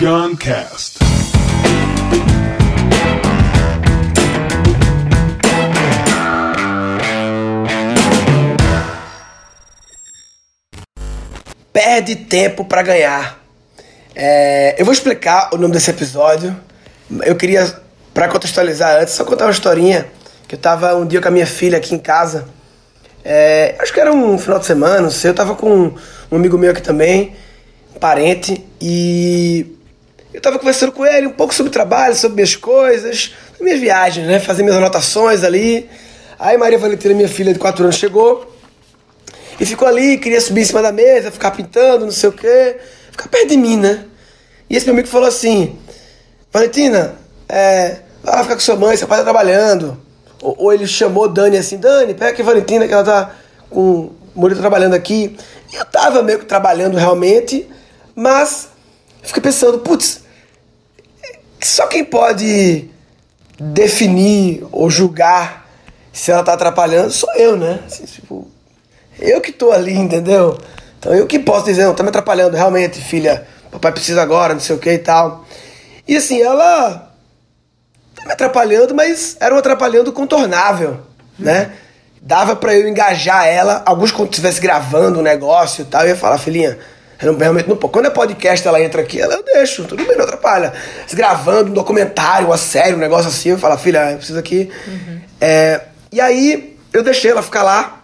Guncast. 0.00 0.98
Perde 11.70 12.16
tempo 12.16 12.64
pra 12.64 12.80
ganhar. 12.80 13.38
É, 14.14 14.74
eu 14.78 14.86
vou 14.86 14.94
explicar 14.94 15.50
o 15.52 15.58
nome 15.58 15.74
desse 15.74 15.90
episódio. 15.90 16.56
Eu 17.22 17.36
queria, 17.36 17.70
pra 18.14 18.26
contextualizar 18.26 19.02
antes, 19.02 19.12
só 19.12 19.22
contar 19.22 19.44
uma 19.44 19.50
historinha. 19.50 20.06
Que 20.48 20.54
eu 20.54 20.58
tava 20.58 20.96
um 20.96 21.06
dia 21.06 21.20
com 21.20 21.28
a 21.28 21.30
minha 21.30 21.46
filha 21.46 21.76
aqui 21.76 21.94
em 21.94 21.98
casa. 21.98 22.48
É, 23.22 23.76
acho 23.78 23.92
que 23.92 24.00
era 24.00 24.10
um 24.10 24.38
final 24.38 24.58
de 24.58 24.64
semana, 24.64 25.02
não 25.02 25.10
sei. 25.10 25.28
Eu 25.28 25.34
tava 25.34 25.54
com 25.54 25.92
um 26.32 26.36
amigo 26.36 26.56
meu 26.56 26.70
aqui 26.70 26.80
também, 26.80 27.36
um 27.94 27.98
parente, 27.98 28.64
e 28.80 29.76
eu 30.40 30.42
tava 30.42 30.58
conversando 30.58 30.90
com 30.90 31.04
ele 31.04 31.26
um 31.26 31.32
pouco 31.32 31.54
sobre 31.54 31.70
trabalho, 31.70 32.14
sobre 32.14 32.36
minhas 32.36 32.56
coisas, 32.56 33.34
minhas 33.60 33.78
viagens, 33.78 34.26
né? 34.26 34.40
Fazer 34.40 34.62
minhas 34.62 34.78
anotações 34.78 35.44
ali. 35.44 35.88
Aí 36.38 36.56
Maria 36.56 36.78
Valentina, 36.78 37.14
minha 37.14 37.28
filha 37.28 37.52
de 37.52 37.58
4 37.58 37.84
anos, 37.84 37.96
chegou 37.96 38.50
e 39.60 39.66
ficou 39.66 39.86
ali, 39.86 40.16
queria 40.16 40.40
subir 40.40 40.62
em 40.62 40.64
cima 40.64 40.80
da 40.80 40.90
mesa, 40.90 41.30
ficar 41.30 41.50
pintando, 41.50 42.06
não 42.06 42.12
sei 42.12 42.30
o 42.30 42.32
quê, 42.32 42.78
ficar 43.10 43.28
perto 43.28 43.48
de 43.48 43.58
mim, 43.58 43.76
né? 43.76 44.06
E 44.68 44.76
esse 44.76 44.86
meu 44.86 44.94
amigo 44.94 45.08
falou 45.08 45.28
assim: 45.28 45.78
Valentina, 46.50 47.16
é, 47.46 47.98
vai 48.22 48.36
lá 48.36 48.42
ficar 48.42 48.54
com 48.54 48.60
sua 48.60 48.76
mãe, 48.76 48.96
seu 48.96 49.06
pai 49.06 49.18
tá 49.18 49.24
trabalhando. 49.24 50.00
Ou, 50.40 50.54
ou 50.56 50.72
ele 50.72 50.86
chamou 50.86 51.28
Dani 51.28 51.58
assim: 51.58 51.76
Dani, 51.76 52.14
pega 52.14 52.30
aqui 52.30 52.40
a 52.40 52.44
Valentina, 52.46 52.88
que 52.88 52.94
ela 52.94 53.04
tá 53.04 53.34
com 53.68 53.80
o 53.80 54.16
Murilo 54.34 54.58
trabalhando 54.58 54.94
aqui. 54.94 55.36
E 55.70 55.76
eu 55.76 55.84
tava 55.84 56.22
meio 56.22 56.38
que 56.38 56.46
trabalhando 56.46 56.96
realmente, 56.96 57.68
mas 58.14 58.70
fiquei 59.22 59.42
pensando: 59.42 59.80
putz, 59.80 60.29
só 61.66 61.86
quem 61.86 62.04
pode 62.04 62.88
definir 63.58 64.66
ou 64.72 64.88
julgar 64.90 65.68
se 66.12 66.30
ela 66.30 66.42
tá 66.42 66.54
atrapalhando 66.54 67.10
sou 67.10 67.32
eu, 67.34 67.56
né? 67.56 67.80
Assim, 67.86 68.04
tipo, 68.04 68.48
eu 69.18 69.40
que 69.40 69.52
tô 69.52 69.70
ali, 69.70 69.94
entendeu? 69.94 70.58
Então 70.98 71.14
eu 71.14 71.26
que 71.26 71.38
posso 71.38 71.66
dizer, 71.66 71.84
não, 71.84 71.94
tá 71.94 72.02
me 72.02 72.08
atrapalhando, 72.08 72.56
realmente, 72.56 73.00
filha, 73.00 73.46
papai 73.70 73.92
precisa 73.92 74.22
agora, 74.22 74.54
não 74.54 74.60
sei 74.60 74.76
o 74.76 74.78
que 74.78 74.92
e 74.92 74.98
tal. 74.98 75.44
E 76.06 76.16
assim, 76.16 76.40
ela 76.40 77.10
tá 78.14 78.24
me 78.24 78.32
atrapalhando, 78.32 78.94
mas 78.94 79.36
era 79.40 79.54
um 79.54 79.58
atrapalhando 79.58 80.12
contornável, 80.12 81.00
né? 81.38 81.72
Dava 82.20 82.54
para 82.54 82.74
eu 82.74 82.86
engajar 82.86 83.46
ela, 83.46 83.82
alguns 83.86 84.12
quando 84.12 84.28
estivesse 84.30 84.60
gravando 84.60 85.20
um 85.20 85.22
negócio 85.22 85.82
e 85.82 85.84
tal, 85.86 86.02
eu 86.02 86.08
ia 86.08 86.16
falar, 86.16 86.36
filhinha, 86.36 86.78
eu 87.22 87.36
realmente 87.36 87.68
não 87.68 87.76
Quando 87.76 88.06
é 88.06 88.10
podcast, 88.10 88.66
ela 88.66 88.80
entra 88.80 89.02
aqui, 89.02 89.20
ela 89.20 89.34
eu 89.34 89.42
deixo, 89.42 89.84
tudo 89.84 90.04
bem, 90.04 90.16
não 90.16 90.24
atrapalha. 90.24 90.72
Se 91.06 91.14
gravando 91.14 91.70
um 91.70 91.74
documentário, 91.74 92.46
uma 92.46 92.56
série, 92.56 92.94
um 92.94 92.98
negócio 92.98 93.28
assim, 93.28 93.50
eu 93.50 93.58
falo, 93.58 93.76
filha, 93.76 94.12
eu 94.12 94.16
preciso 94.16 94.38
aqui. 94.38 94.70
É, 95.40 95.82
e 96.12 96.20
aí 96.20 96.76
eu 96.92 97.02
deixei 97.02 97.30
ela 97.30 97.42
ficar 97.42 97.62
lá. 97.62 97.96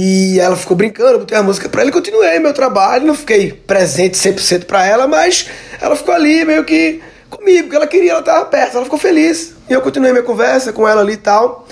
E 0.00 0.38
ela 0.38 0.56
ficou 0.56 0.76
brincando, 0.76 1.14
eu 1.14 1.18
botei 1.18 1.36
a 1.36 1.42
música 1.42 1.68
pra 1.68 1.80
ela 1.80 1.90
e 1.90 1.92
continuei 1.92 2.38
meu 2.38 2.54
trabalho. 2.54 3.04
Não 3.04 3.16
fiquei 3.16 3.52
presente 3.52 4.16
100% 4.16 4.64
pra 4.64 4.86
ela, 4.86 5.08
mas 5.08 5.48
ela 5.80 5.96
ficou 5.96 6.14
ali 6.14 6.44
meio 6.44 6.64
que 6.64 7.02
comigo, 7.28 7.64
porque 7.64 7.76
ela 7.76 7.86
queria, 7.86 8.12
ela 8.12 8.22
tava 8.22 8.44
perto, 8.46 8.76
ela 8.76 8.84
ficou 8.84 8.98
feliz. 8.98 9.54
E 9.68 9.72
eu 9.72 9.80
continuei 9.80 10.12
minha 10.12 10.22
conversa 10.22 10.72
com 10.72 10.86
ela 10.86 11.00
ali 11.00 11.14
e 11.14 11.16
tal. 11.16 11.66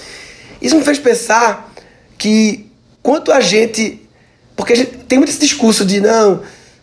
Isso 0.61 0.77
me 0.77 0.83
fez 0.83 0.99
pensar 0.99 1.73
que 2.19 2.67
quanto 3.03 3.31
a 3.31 3.41
gente. 3.41 4.03
Porque 4.57 4.73
a 4.73 4.77
gente 4.77 4.93
tem 5.07 5.19
muito 5.19 5.29
esse 5.29 5.39
discurso 5.39 5.85
de 5.85 6.01
não, 6.01 6.43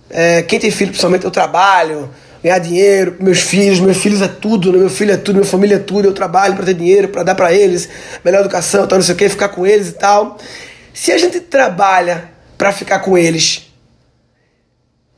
é, 0.09 0.43
quem 0.43 0.59
tem 0.59 0.69
filho, 0.69 0.91
principalmente 0.91 1.25
eu 1.25 1.31
trabalho, 1.31 2.09
ganhar 2.43 2.59
dinheiro, 2.59 3.15
meus 3.19 3.39
filhos, 3.39 3.79
meus 3.79 3.97
filhos 3.97 4.21
é 4.21 4.27
tudo, 4.27 4.71
né? 4.71 4.77
meu 4.77 4.89
filho 4.89 5.11
é 5.11 5.17
tudo, 5.17 5.37
minha 5.37 5.49
família 5.49 5.75
é 5.77 5.79
tudo, 5.79 6.07
eu 6.07 6.13
trabalho 6.13 6.55
para 6.55 6.65
ter 6.65 6.75
dinheiro, 6.75 7.07
para 7.07 7.23
dar 7.23 7.33
para 7.33 7.51
eles, 7.51 7.89
melhor 8.23 8.41
educação, 8.41 8.85
tal, 8.85 8.99
não 8.99 9.03
sei 9.03 9.15
o 9.15 9.17
que, 9.17 9.27
ficar 9.27 9.49
com 9.49 9.65
eles 9.65 9.89
e 9.89 9.93
tal. 9.93 10.37
Se 10.93 11.11
a 11.11 11.17
gente 11.17 11.39
trabalha 11.39 12.29
para 12.57 12.71
ficar 12.71 12.99
com 12.99 13.17
eles 13.17 13.71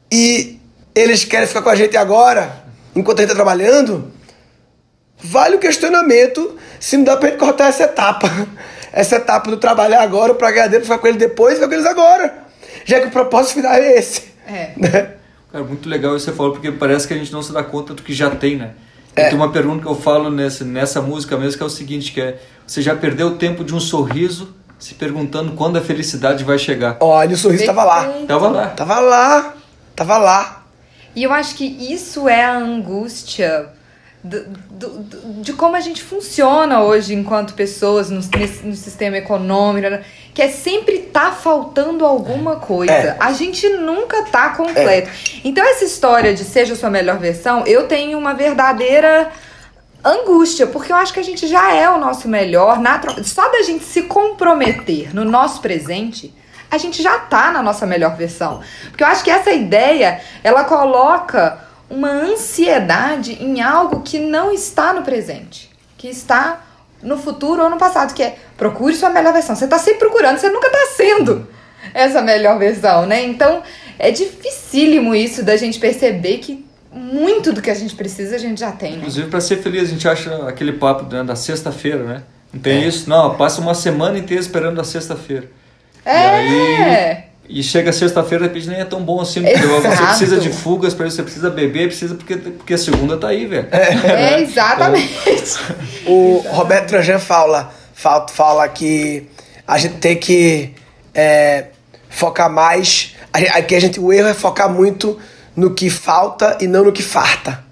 e 0.09 0.59
eles 0.93 1.25
querem 1.25 1.47
ficar 1.47 1.61
com 1.61 1.69
a 1.69 1.75
gente 1.75 1.97
agora, 1.97 2.63
enquanto 2.95 3.19
a 3.19 3.21
gente 3.23 3.31
está 3.31 3.43
trabalhando, 3.43 4.13
vale 5.17 5.57
o 5.57 5.59
questionamento 5.59 6.55
se 6.79 6.95
não 6.95 7.03
dá 7.03 7.17
para 7.17 7.29
gente 7.29 7.39
cortar 7.39 7.67
essa 7.67 7.83
etapa. 7.83 8.29
Essa 8.97 9.17
etapa 9.17 9.49
do 9.49 9.57
trabalhar 9.57 10.01
agora, 10.01 10.33
para 10.33 10.49
ganhar 10.51 10.67
dinheiro, 10.67 10.85
ficar 10.85 10.99
com 10.99 11.07
eles 11.07 11.19
depois, 11.19 11.55
ficar 11.55 11.67
com 11.67 11.73
eles 11.73 11.85
agora. 11.85 12.44
Já 12.85 13.01
que 13.01 13.07
o 13.07 13.11
propósito 13.11 13.55
final 13.55 13.73
é 13.73 13.97
esse. 13.97 14.23
É. 14.47 14.71
Né? 14.77 15.11
Cara, 15.51 15.63
muito 15.63 15.89
legal 15.89 16.15
isso 16.15 16.25
que 16.25 16.31
você 16.31 16.37
falou, 16.37 16.51
porque 16.53 16.71
parece 16.71 17.07
que 17.07 17.13
a 17.13 17.17
gente 17.17 17.33
não 17.33 17.41
se 17.41 17.51
dá 17.51 17.63
conta 17.63 17.93
do 17.93 18.03
que 18.03 18.13
já 18.13 18.29
tem, 18.29 18.55
né? 18.55 18.71
E 19.17 19.21
É. 19.21 19.29
Tem 19.29 19.35
uma 19.35 19.51
pergunta 19.51 19.81
que 19.81 19.87
eu 19.87 19.95
falo 19.95 20.29
nessa, 20.29 20.63
nessa 20.63 21.01
música 21.01 21.35
mesmo, 21.37 21.57
que 21.57 21.63
é 21.63 21.65
o 21.65 21.69
seguinte, 21.69 22.11
que 22.11 22.21
é, 22.21 22.39
você 22.65 22.81
já 22.81 22.95
perdeu 22.95 23.27
o 23.27 23.35
tempo 23.37 23.63
de 23.63 23.73
um 23.73 23.79
sorriso 23.79 24.53
se 24.77 24.93
perguntando 24.93 25.53
quando 25.53 25.77
a 25.77 25.81
felicidade 25.81 26.43
vai 26.43 26.59
chegar? 26.59 26.97
Olha, 26.99 27.33
o 27.33 27.37
sorriso 27.37 27.65
tava 27.65 27.83
lá. 27.83 28.03
Tava 28.27 28.49
lá. 28.49 28.67
Tava 28.67 28.99
lá. 28.99 29.53
Tava 29.95 30.17
lá. 30.17 30.65
E 31.15 31.23
eu 31.23 31.31
acho 31.31 31.55
que 31.55 31.65
isso 31.65 32.27
é 32.27 32.43
a 32.43 32.57
angústia 32.57 33.69
do- 34.25 34.43
do- 34.71 34.89
do- 35.03 35.41
de 35.43 35.53
como 35.53 35.75
a 35.75 35.79
gente 35.79 36.01
funciona 36.03 36.81
hoje 36.83 37.13
enquanto 37.13 37.53
pessoas 37.53 38.09
no, 38.09 38.19
nesse- 38.37 38.65
no 38.65 38.75
sistema 38.75 39.17
econômico, 39.17 39.89
né? 39.89 40.03
que 40.33 40.41
é 40.41 40.49
sempre 40.49 40.97
tá 40.99 41.31
faltando 41.31 42.05
alguma 42.05 42.57
coisa. 42.57 42.91
É. 42.91 43.15
A 43.19 43.31
gente 43.31 43.69
nunca 43.69 44.23
tá 44.23 44.49
completo. 44.49 45.09
Então 45.43 45.63
essa 45.65 45.85
história 45.85 46.33
de 46.33 46.43
seja 46.43 46.73
a 46.73 46.75
sua 46.75 46.89
melhor 46.89 47.17
versão, 47.19 47.63
eu 47.65 47.87
tenho 47.87 48.17
uma 48.17 48.33
verdadeira 48.33 49.31
angústia, 50.03 50.67
porque 50.67 50.91
eu 50.91 50.95
acho 50.97 51.13
que 51.13 51.19
a 51.19 51.23
gente 51.23 51.47
já 51.47 51.73
é 51.73 51.89
o 51.89 51.97
nosso 51.97 52.27
melhor, 52.27 52.79
natu- 52.79 53.23
só 53.23 53.49
da 53.51 53.61
gente 53.63 53.83
se 53.83 54.03
comprometer 54.03 55.13
no 55.15 55.23
nosso 55.25 55.61
presente, 55.61 56.33
a 56.69 56.77
gente 56.77 57.01
já 57.01 57.17
tá 57.19 57.51
na 57.51 57.63
nossa 57.63 57.85
melhor 57.85 58.15
versão. 58.17 58.59
Porque 58.89 59.03
eu 59.03 59.07
acho 59.07 59.23
que 59.23 59.31
essa 59.31 59.51
ideia, 59.51 60.19
ela 60.43 60.63
coloca 60.65 61.59
uma 61.89 62.09
ansiedade 62.09 63.33
em 63.33 63.61
algo 63.61 64.01
que 64.01 64.19
não 64.19 64.51
está 64.51 64.93
no 64.93 65.03
presente, 65.03 65.69
que 65.97 66.07
está 66.07 66.65
no 67.01 67.17
futuro 67.17 67.63
ou 67.63 67.69
no 67.69 67.77
passado, 67.77 68.13
que 68.13 68.23
é 68.23 68.37
procure 68.57 68.95
sua 68.95 69.09
melhor 69.09 69.33
versão. 69.33 69.55
Você 69.55 69.67
tá 69.67 69.77
sempre 69.77 69.99
procurando, 69.99 70.37
você 70.37 70.49
nunca 70.49 70.69
tá 70.69 70.87
sendo 70.95 71.47
essa 71.93 72.21
melhor 72.21 72.57
versão, 72.57 73.05
né? 73.05 73.23
Então, 73.23 73.61
é 73.99 74.11
dificílimo 74.11 75.13
isso 75.15 75.43
da 75.43 75.55
gente 75.55 75.79
perceber 75.79 76.39
que 76.39 76.65
muito 76.91 77.51
do 77.51 77.61
que 77.61 77.69
a 77.69 77.75
gente 77.75 77.93
precisa 77.93 78.35
a 78.35 78.39
gente 78.39 78.59
já 78.59 78.71
tem, 78.71 78.93
né? 78.93 78.97
Inclusive, 78.99 79.29
para 79.29 79.41
ser 79.41 79.57
feliz, 79.57 79.83
a 79.83 79.85
gente 79.85 80.07
acha 80.07 80.47
aquele 80.47 80.73
papo 80.73 81.13
né, 81.13 81.23
da 81.23 81.35
sexta-feira, 81.35 82.03
né? 82.03 82.23
Não 82.53 82.61
tem 82.61 82.87
isso? 82.87 83.09
Não, 83.09 83.35
passa 83.35 83.59
uma 83.59 83.73
semana 83.73 84.17
inteira 84.17 84.41
esperando 84.41 84.79
a 84.79 84.83
sexta-feira. 84.83 85.49
É! 86.05 86.13
E 86.13 86.25
aí, 86.25 87.24
e 87.47 87.61
chega 87.61 87.91
sexta-feira, 87.91 88.47
de 88.47 88.53
repente 88.53 88.69
nem 88.69 88.79
é 88.79 88.85
tão 88.85 89.03
bom 89.03 89.21
assim, 89.21 89.43
porque 89.43 89.65
você 89.65 90.05
precisa 90.05 90.37
de 90.39 90.49
fugas 90.49 90.93
para 90.93 91.07
isso, 91.07 91.17
você 91.17 91.23
precisa 91.23 91.49
beber, 91.49 91.87
precisa 91.87 92.15
porque, 92.15 92.37
porque 92.37 92.73
a 92.73 92.77
segunda 92.77 93.17
tá 93.17 93.27
aí, 93.27 93.45
velho. 93.45 93.67
É, 93.71 94.41
exatamente. 94.41 95.13
O 96.07 96.43
Roberto 96.49 96.89
Trajan 96.89 97.19
fala, 97.19 97.73
fala, 97.93 98.27
fala 98.27 98.67
que 98.67 99.27
a 99.67 99.77
gente 99.77 99.97
tem 99.97 100.17
que 100.17 100.73
é, 101.13 101.65
focar 102.09 102.49
mais. 102.49 103.15
Aqui 103.31 103.75
a 103.75 103.79
gente, 103.79 103.99
o 103.99 104.11
erro 104.11 104.29
é 104.29 104.33
focar 104.33 104.69
muito 104.69 105.19
no 105.55 105.73
que 105.73 105.89
falta 105.89 106.57
e 106.59 106.67
não 106.67 106.83
no 106.83 106.91
que 106.91 107.03
farta. 107.03 107.63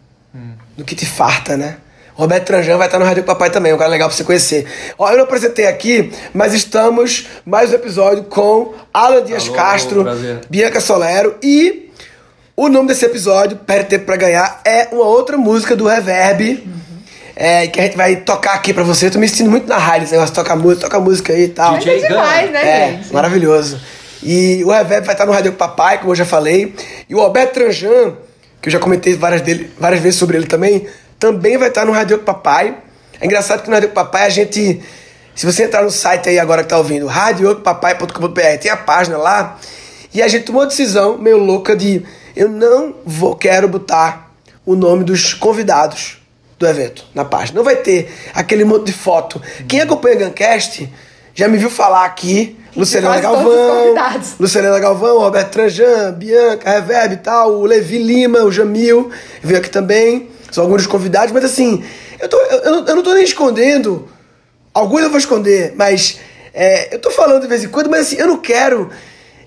No 0.75 0.83
que 0.83 0.95
te 0.95 1.05
farta, 1.05 1.55
né? 1.55 1.77
O 2.15 2.21
Roberto 2.21 2.45
Tranjan 2.45 2.77
vai 2.77 2.87
estar 2.87 2.99
no 2.99 3.05
Rádio 3.05 3.23
Papai 3.23 3.49
também, 3.49 3.73
um 3.73 3.77
cara 3.77 3.89
legal 3.89 4.07
pra 4.07 4.15
você 4.15 4.23
conhecer. 4.23 4.67
Ó, 4.99 5.09
eu 5.09 5.17
não 5.17 5.23
apresentei 5.23 5.65
aqui, 5.65 6.11
mas 6.33 6.53
estamos 6.53 7.27
mais 7.45 7.71
um 7.71 7.75
episódio 7.75 8.23
com 8.25 8.73
Alan 8.93 9.23
Dias 9.23 9.45
Alô, 9.47 9.53
Castro, 9.55 10.03
prazer. 10.03 10.41
Bianca 10.49 10.79
Solero 10.79 11.35
e 11.41 11.91
o 12.55 12.69
nome 12.69 12.89
desse 12.89 13.03
episódio, 13.05 13.57
Perde 13.57 13.89
Tempo 13.89 14.05
Pra 14.05 14.15
Ganhar, 14.15 14.61
é 14.63 14.89
uma 14.91 15.05
outra 15.05 15.37
música 15.37 15.75
do 15.75 15.87
Reverb. 15.87 16.63
é, 17.35 17.65
que 17.65 17.79
a 17.79 17.83
gente 17.85 17.97
vai 17.97 18.17
tocar 18.17 18.53
aqui 18.53 18.71
pra 18.75 18.83
você. 18.83 19.07
Eu 19.07 19.11
tô 19.11 19.17
me 19.17 19.27
sentindo 19.27 19.49
muito 19.49 19.67
na 19.67 19.77
rádio 19.79 20.03
esse 20.03 20.11
negócio 20.11 20.35
de 20.35 20.39
tocar 20.39 20.55
música, 20.55 20.81
toca 20.87 20.99
música 20.99 21.33
aí 21.33 21.45
e 21.45 21.47
tal. 21.47 21.79
DJ 21.79 22.03
é 22.03 22.07
demais, 22.09 22.51
né, 22.51 22.61
É, 22.69 22.91
gente? 22.91 23.11
maravilhoso. 23.11 23.79
E 24.21 24.63
o 24.63 24.69
Reverb 24.71 25.03
vai 25.03 25.15
estar 25.15 25.25
no 25.25 25.31
Rádio 25.31 25.53
Papai, 25.53 25.97
como 25.97 26.11
eu 26.11 26.15
já 26.15 26.25
falei. 26.25 26.75
E 27.09 27.15
o 27.15 27.19
Alberto 27.19 27.55
Tranjan, 27.55 28.13
que 28.61 28.69
eu 28.69 28.71
já 28.71 28.77
comentei 28.77 29.15
várias, 29.15 29.41
dele, 29.41 29.71
várias 29.79 29.99
vezes 29.99 30.19
sobre 30.19 30.37
ele 30.37 30.45
também, 30.45 30.85
também 31.23 31.57
vai 31.57 31.69
estar 31.69 31.85
no 31.85 31.93
Rádio 31.93 32.19
Papai. 32.19 32.77
É 33.21 33.25
engraçado 33.25 33.61
que 33.61 33.69
no 33.69 33.73
Rádio 33.73 33.91
Papai 33.91 34.25
a 34.25 34.29
gente. 34.29 34.83
Se 35.33 35.45
você 35.45 35.63
entrar 35.63 35.81
no 35.81 35.89
site 35.89 36.27
aí 36.27 36.37
agora 36.37 36.63
que 36.63 36.69
tá 36.69 36.77
ouvindo, 36.77 37.07
radiopapai.com.br, 37.07 38.41
tem 38.59 38.69
a 38.69 38.75
página 38.75 39.17
lá. 39.17 39.57
E 40.13 40.21
a 40.21 40.27
gente 40.27 40.43
tomou 40.43 40.61
uma 40.61 40.67
decisão 40.67 41.17
meio 41.17 41.37
louca 41.37 41.77
de 41.77 42.03
eu 42.35 42.49
não 42.49 42.93
vou, 43.05 43.35
quero 43.35 43.69
botar 43.69 44.33
o 44.65 44.75
nome 44.75 45.05
dos 45.05 45.33
convidados 45.33 46.21
do 46.59 46.67
evento 46.67 47.05
na 47.15 47.23
página. 47.23 47.55
Não 47.55 47.63
vai 47.63 47.77
ter 47.77 48.13
aquele 48.33 48.65
monte 48.65 48.87
de 48.87 48.93
foto. 48.93 49.41
Quem 49.65 49.79
acompanha 49.79 50.17
o 50.17 50.19
Guncast 50.25 50.91
já 51.33 51.47
me 51.47 51.57
viu 51.57 51.69
falar 51.69 52.03
aqui 52.03 52.59
Luciana 52.75 53.19
Galvão, 53.19 53.95
Luciana 54.39 54.77
Galvão, 54.77 55.19
Roberto 55.19 55.51
Tranjan, 55.51 56.11
Bianca, 56.11 56.69
Reverb 56.69 57.13
e 57.13 57.17
tal, 57.17 57.53
o 57.53 57.65
Levi 57.65 57.97
Lima, 57.97 58.39
o 58.39 58.51
Jamil, 58.51 59.09
veio 59.41 59.59
aqui 59.59 59.69
também, 59.69 60.29
são 60.53 60.63
alguns 60.63 60.83
dos 60.83 60.87
convidados, 60.87 61.31
mas 61.31 61.43
assim, 61.43 61.83
eu, 62.19 62.29
tô, 62.29 62.37
eu, 62.37 62.85
eu 62.85 62.95
não 62.95 63.01
tô 63.03 63.13
nem 63.13 63.23
escondendo, 63.23 64.07
alguns 64.73 65.01
eu 65.01 65.09
vou 65.09 65.17
esconder, 65.17 65.73
mas 65.75 66.19
é, 66.53 66.93
eu 66.93 66.99
tô 66.99 67.09
falando 67.09 67.41
de 67.41 67.47
vez 67.47 67.63
em 67.63 67.69
quando, 67.69 67.89
mas 67.89 68.01
assim, 68.01 68.17
eu 68.17 68.27
não 68.27 68.37
quero, 68.37 68.89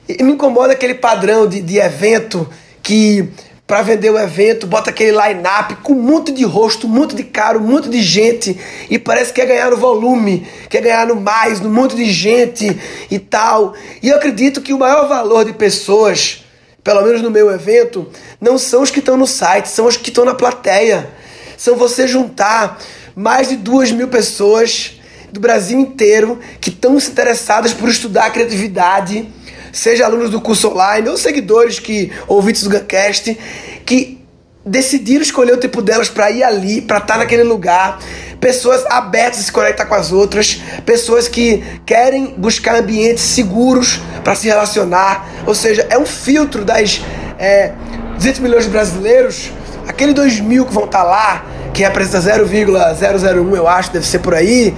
me 0.08 0.32
incomoda 0.32 0.72
aquele 0.72 0.94
padrão 0.94 1.46
de, 1.46 1.60
de 1.62 1.78
evento 1.78 2.48
que 2.82 3.30
para 3.66 3.82
vender 3.82 4.10
o 4.10 4.18
evento, 4.18 4.64
bota 4.66 4.90
aquele 4.90 5.10
line-up 5.10 5.74
com 5.82 5.94
monte 5.94 6.30
de 6.30 6.44
rosto, 6.44 6.86
monte 6.86 7.16
de 7.16 7.28
um 7.56 7.60
monte 7.60 7.88
de 7.88 8.00
gente 8.00 8.56
e 8.88 8.96
parece 8.96 9.32
que 9.32 9.40
quer 9.40 9.48
ganhar 9.48 9.70
no 9.70 9.76
volume, 9.76 10.46
quer 10.68 10.82
ganhar 10.82 11.06
no 11.08 11.16
mais, 11.16 11.60
no 11.60 11.68
monte 11.68 11.96
de 11.96 12.04
gente 12.12 12.78
e 13.10 13.18
tal. 13.18 13.74
E 14.00 14.08
eu 14.08 14.16
acredito 14.16 14.60
que 14.60 14.72
o 14.72 14.78
maior 14.78 15.08
valor 15.08 15.44
de 15.44 15.52
pessoas, 15.52 16.45
pelo 16.86 17.02
menos 17.02 17.20
no 17.20 17.32
meu 17.32 17.50
evento, 17.50 18.08
não 18.40 18.56
são 18.56 18.80
os 18.80 18.92
que 18.92 19.00
estão 19.00 19.16
no 19.16 19.26
site, 19.26 19.68
são 19.68 19.86
os 19.86 19.96
que 19.96 20.10
estão 20.10 20.24
na 20.24 20.36
plateia. 20.36 21.10
São 21.58 21.74
você 21.74 22.06
juntar 22.06 22.80
mais 23.12 23.48
de 23.48 23.56
duas 23.56 23.90
mil 23.90 24.06
pessoas 24.06 25.00
do 25.32 25.40
Brasil 25.40 25.80
inteiro 25.80 26.38
que 26.60 26.70
estão 26.70 27.00
se 27.00 27.10
interessadas 27.10 27.74
por 27.74 27.88
estudar 27.88 28.30
criatividade 28.30 29.26
seja 29.72 30.04
alunos 30.04 30.30
do 30.30 30.40
curso 30.40 30.68
online 30.68 31.08
ou 31.08 31.16
seguidores 31.16 31.80
que 31.80 32.12
ouvintes 32.28 32.62
do 32.62 32.70
Guncast, 32.70 33.36
que 33.84 34.24
decidiram 34.64 35.22
escolher 35.22 35.54
o 35.54 35.58
tempo 35.58 35.82
delas 35.82 36.08
para 36.08 36.30
ir 36.30 36.44
ali, 36.44 36.80
para 36.80 36.98
estar 36.98 37.14
tá 37.14 37.18
naquele 37.18 37.42
lugar, 37.42 37.98
pessoas 38.40 38.84
abertas 38.86 39.40
a 39.40 39.42
se 39.42 39.52
conectar 39.52 39.86
com 39.86 39.94
as 39.94 40.12
outras, 40.12 40.60
pessoas 40.84 41.28
que 41.28 41.64
querem 41.84 42.34
buscar 42.36 42.76
ambientes 42.76 43.24
seguros 43.24 44.00
para 44.22 44.34
se 44.34 44.46
relacionar, 44.46 45.26
ou 45.46 45.54
seja, 45.54 45.86
é 45.90 45.98
um 45.98 46.06
filtro 46.06 46.64
das 46.64 47.00
é, 47.38 47.72
200 48.14 48.40
milhões 48.40 48.64
de 48.64 48.70
brasileiros, 48.70 49.50
aquele 49.86 50.12
2 50.12 50.40
mil 50.40 50.66
que 50.66 50.72
vão 50.72 50.84
estar 50.84 51.02
tá 51.02 51.04
lá, 51.04 51.44
que 51.72 51.82
representa 51.82 52.20
0,001, 52.20 53.56
eu 53.56 53.68
acho, 53.68 53.92
deve 53.92 54.06
ser 54.06 54.20
por 54.20 54.34
aí, 54.34 54.74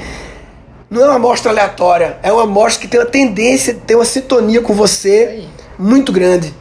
não 0.91 1.03
é 1.03 1.05
uma 1.07 1.17
amostra 1.17 1.51
aleatória, 1.51 2.19
é 2.23 2.33
uma 2.33 2.45
amostra 2.45 2.81
que 2.81 2.89
tem 2.89 2.99
uma 2.99 3.07
tendência, 3.07 3.75
tem 3.75 3.97
uma 3.97 4.07
sintonia 4.07 4.63
com 4.63 4.73
você 4.73 5.45
muito 5.79 6.11
grande. 6.13 6.55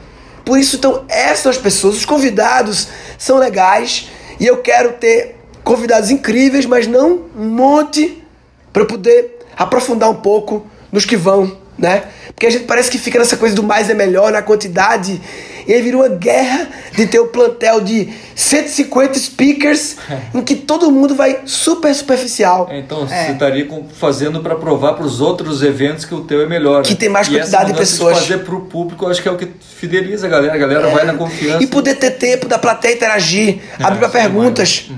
Por 0.43 0.57
isso, 0.57 0.75
então, 0.75 1.03
essas 1.09 1.57
pessoas, 1.57 1.97
os 1.97 2.05
convidados 2.05 2.87
são 3.17 3.37
legais. 3.37 4.09
E 4.39 4.45
eu 4.45 4.57
quero 4.57 4.93
ter 4.93 5.36
convidados 5.67 6.09
incríveis, 6.09 6.65
mas 6.65 6.87
não 6.87 7.25
um 7.37 7.49
monte 7.49 8.23
para 8.71 8.85
poder 8.85 9.39
aprofundar 9.57 10.09
um 10.09 10.15
pouco 10.15 10.65
nos 10.93 11.03
que 11.03 11.17
vão, 11.17 11.57
né? 11.77 12.03
Porque 12.27 12.45
a 12.45 12.49
gente 12.49 12.63
parece 12.63 12.89
que 12.89 12.97
fica 12.97 13.19
nessa 13.19 13.35
coisa 13.35 13.53
do 13.53 13.61
mais 13.61 13.89
é 13.89 13.93
melhor, 13.93 14.31
na 14.31 14.41
quantidade, 14.41 15.21
e 15.67 15.73
aí 15.73 15.81
virou 15.81 16.03
uma 16.03 16.15
guerra 16.15 16.69
de 16.95 17.05
ter 17.05 17.19
o 17.19 17.27
plantel 17.27 17.81
de 17.81 18.07
150 18.33 19.19
speakers 19.19 19.97
em 20.33 20.41
que 20.41 20.55
todo 20.55 20.89
mundo 20.89 21.13
vai 21.13 21.39
super 21.45 21.93
superficial. 21.93 22.69
É, 22.71 22.79
então 22.79 23.03
é. 23.03 23.25
você 23.25 23.31
estaria 23.33 23.67
fazendo 23.99 24.39
para 24.39 24.55
provar 24.55 24.93
para 24.93 25.05
os 25.05 25.19
outros 25.19 25.61
eventos 25.61 26.05
que 26.05 26.15
o 26.15 26.21
teu 26.21 26.41
é 26.41 26.45
melhor. 26.45 26.83
Que 26.83 26.91
né? 26.91 26.95
tem 26.95 27.09
mais 27.09 27.27
quantidade 27.27 27.73
de 27.73 27.77
pessoas. 27.77 28.15
De 28.15 28.21
fazer 28.21 28.37
para 28.45 28.55
o 28.55 28.61
público, 28.61 29.03
eu 29.03 29.09
acho 29.09 29.21
que 29.21 29.27
é 29.27 29.31
o 29.31 29.35
que 29.35 29.49
fideliza 29.59 30.27
a 30.27 30.29
galera. 30.29 30.53
A 30.53 30.57
galera 30.57 30.87
é. 30.87 30.93
vai 30.93 31.05
na 31.05 31.15
confiança. 31.15 31.61
E 31.61 31.67
poder 31.67 31.95
ter 31.95 32.11
tempo 32.11 32.47
da 32.47 32.57
plateia 32.57 32.93
interagir, 32.93 33.59
é, 33.77 33.83
abrir 33.83 33.99
para 33.99 34.09
perguntas. 34.09 34.89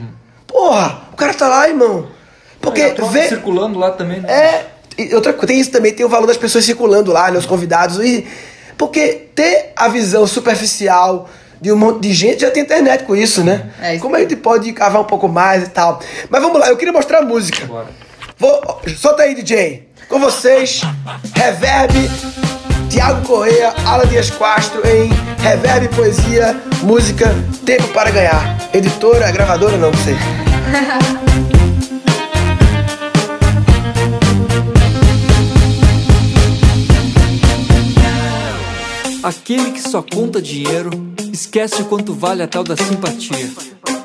Porra, 0.50 1.04
o 1.13 1.16
cara 1.16 1.34
tá 1.34 1.48
lá, 1.48 1.69
irmão. 1.69 2.07
Porque 2.60 2.94
vê... 3.12 3.28
circulando 3.28 3.80
lá 3.80 3.92
também. 3.92 4.19
Né? 4.19 4.30
É. 4.30 4.66
E 4.98 5.16
outra 5.16 5.31
coisa, 5.31 5.48
tem 5.48 5.60
isso 5.60 5.72
também, 5.72 5.94
tem 5.94 6.06
o 6.06 6.10
valor 6.10 6.28
das 6.28 6.36
pessoas 6.36 6.66
circulando 6.66 7.13
lá, 7.13 7.31
né, 7.31 7.38
os 7.38 7.46
convidados. 7.46 8.00
E 8.00 8.28
porque 8.78 9.28
ter 9.34 9.72
a 9.75 9.88
visão 9.88 10.28
superficial 10.28 11.30
de 11.62 11.72
um 11.72 11.78
monte 11.78 12.01
de 12.01 12.13
gente 12.13 12.42
já 12.42 12.51
tem 12.51 12.63
internet 12.63 13.04
com 13.04 13.16
isso, 13.16 13.44
né? 13.44 13.69
É 13.81 13.94
isso 13.94 14.01
Como 14.01 14.16
a 14.16 14.19
gente 14.19 14.36
pode 14.36 14.72
cavar 14.74 15.01
um 15.01 15.06
pouco 15.06 15.28
mais 15.28 15.63
e 15.63 15.69
tal. 15.69 16.01
Mas 16.30 16.42
vamos 16.42 16.60
lá, 16.60 16.68
eu 16.68 16.78
queria 16.78 16.94
mostrar 16.94 17.19
a 17.19 17.22
música. 17.22 17.66
Bora. 17.66 17.88
Vou, 18.38 18.81
solta 18.98 19.24
aí, 19.24 19.36
DJ. 19.36 19.90
Com 20.07 20.19
vocês, 20.19 20.81
Reverb, 21.36 21.94
Tiago 22.89 23.21
Correia, 23.27 23.74
Ala 23.86 24.06
Dias 24.07 24.31
Castro 24.31 24.81
em 24.88 25.09
Reverb 25.41 25.88
Poesia, 25.95 26.59
música 26.81 27.27
Tempo 27.63 27.88
para 27.89 28.09
Ganhar. 28.09 28.57
Editora, 28.74 29.31
gravadora, 29.31 29.77
não 29.77 29.91
sei. 29.94 30.15
Aquele 39.21 39.71
que 39.71 39.81
só 39.81 40.01
conta 40.01 40.42
dinheiro 40.42 40.89
esquece 41.31 41.81
o 41.81 41.85
quanto 41.85 42.13
vale 42.13 42.42
a 42.42 42.47
tal 42.47 42.63
da 42.63 42.75
simpatia. 42.75 43.51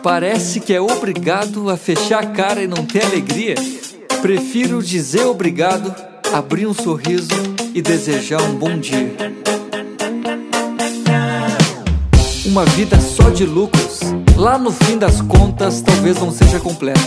Parece 0.02 0.60
que 0.60 0.74
é 0.74 0.80
obrigado 0.80 1.70
a 1.70 1.76
fechar 1.78 2.22
a 2.22 2.26
cara 2.26 2.62
e 2.62 2.66
não 2.66 2.84
ter 2.84 3.04
alegria. 3.04 3.54
Prefiro 4.20 4.82
dizer 4.82 5.24
obrigado, 5.24 5.94
abrir 6.32 6.66
um 6.66 6.74
sorriso 6.74 7.28
e 7.74 7.82
desejar 7.82 8.42
um 8.42 8.54
bom 8.54 8.78
dia. 8.78 9.14
Uma 12.46 12.64
vida 12.66 13.00
só 13.00 13.30
de 13.30 13.44
lucros, 13.44 14.00
lá 14.36 14.58
no 14.58 14.70
fim 14.70 14.98
das 14.98 15.20
contas, 15.20 15.80
talvez 15.82 16.18
não 16.18 16.30
seja 16.30 16.60
completa. 16.60 17.00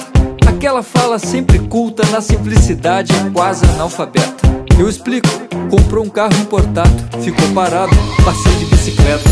Aquela 0.48 0.82
fala 0.82 1.20
sempre 1.20 1.60
culta 1.60 2.06
na 2.08 2.22
simplicidade, 2.22 3.14
quase 3.34 3.66
analfabeta. 3.66 4.36
Eu 4.80 4.90
explico, 4.90 5.28
comprou 5.70 6.06
um 6.06 6.10
carro 6.10 6.36
importado, 6.42 6.92
ficou 7.22 7.48
parado, 7.54 7.96
passei 8.24 8.54
de 8.56 8.66
bicicleta. 8.66 9.30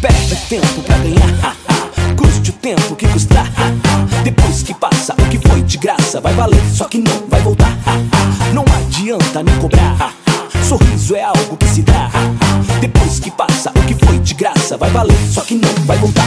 Perde 0.00 0.36
tempo 0.48 0.82
pra 0.82 0.98
ganhar, 0.98 1.56
tempo 2.66 2.96
que 2.96 3.06
custar. 3.06 3.46
Depois 4.24 4.60
que 4.64 4.74
passa, 4.74 5.14
o 5.14 5.28
que 5.28 5.38
foi 5.48 5.62
de 5.62 5.78
graça 5.78 6.20
vai 6.20 6.34
valer, 6.34 6.60
só 6.74 6.86
que 6.86 6.98
não 6.98 7.24
vai 7.28 7.40
voltar. 7.40 7.72
Não 8.52 8.64
adianta 8.78 9.40
nem 9.40 9.56
cobrar. 9.58 10.12
Sorriso 10.68 11.14
é 11.14 11.22
algo 11.22 11.56
que 11.56 11.68
se 11.68 11.82
dá. 11.82 12.10
Depois 12.80 13.20
que 13.20 13.30
passa, 13.30 13.70
o 13.70 13.82
que 13.82 13.94
foi 14.04 14.18
de 14.18 14.34
graça 14.34 14.76
vai 14.76 14.90
valer, 14.90 15.16
só 15.32 15.42
que 15.42 15.54
não 15.54 15.72
vai 15.86 15.96
voltar. 15.98 16.26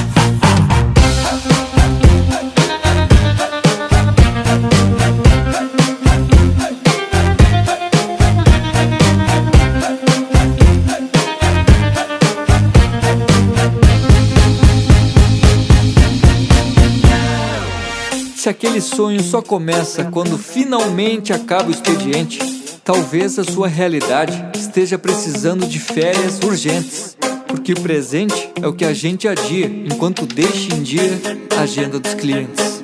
Se 18.40 18.48
aquele 18.48 18.80
sonho 18.80 19.22
só 19.22 19.42
começa 19.42 20.06
quando 20.06 20.38
finalmente 20.38 21.34
acaba 21.34 21.68
o 21.68 21.72
expediente, 21.72 22.40
talvez 22.86 23.38
a 23.38 23.44
sua 23.44 23.68
realidade 23.68 24.42
esteja 24.56 24.98
precisando 24.98 25.68
de 25.68 25.78
férias 25.78 26.40
urgentes. 26.42 27.18
Porque 27.46 27.74
o 27.74 27.82
presente 27.82 28.50
é 28.62 28.66
o 28.66 28.72
que 28.72 28.86
a 28.86 28.94
gente 28.94 29.28
adia 29.28 29.66
enquanto 29.66 30.26
deixa 30.26 30.74
em 30.74 30.82
dia 30.82 31.20
a 31.58 31.64
agenda 31.64 32.00
dos 32.00 32.14
clientes. 32.14 32.82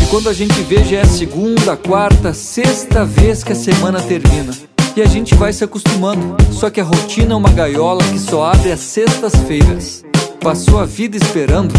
E 0.00 0.06
quando 0.08 0.28
a 0.28 0.32
gente 0.32 0.62
vê 0.62 0.84
já 0.84 0.98
é 0.98 1.02
a 1.02 1.06
segunda, 1.06 1.76
quarta, 1.76 2.32
sexta 2.32 3.04
vez 3.04 3.42
que 3.42 3.50
a 3.50 3.56
semana 3.56 4.00
termina. 4.00 4.56
E 4.96 5.02
a 5.02 5.06
gente 5.06 5.34
vai 5.34 5.52
se 5.52 5.64
acostumando, 5.64 6.36
só 6.52 6.70
que 6.70 6.80
a 6.80 6.84
rotina 6.84 7.32
é 7.32 7.36
uma 7.36 7.50
gaiola 7.50 8.04
que 8.04 8.20
só 8.20 8.52
abre 8.52 8.70
às 8.70 8.78
sextas-feiras. 8.78 10.04
Passou 10.40 10.78
a 10.78 10.84
vida 10.84 11.16
esperando 11.16 11.74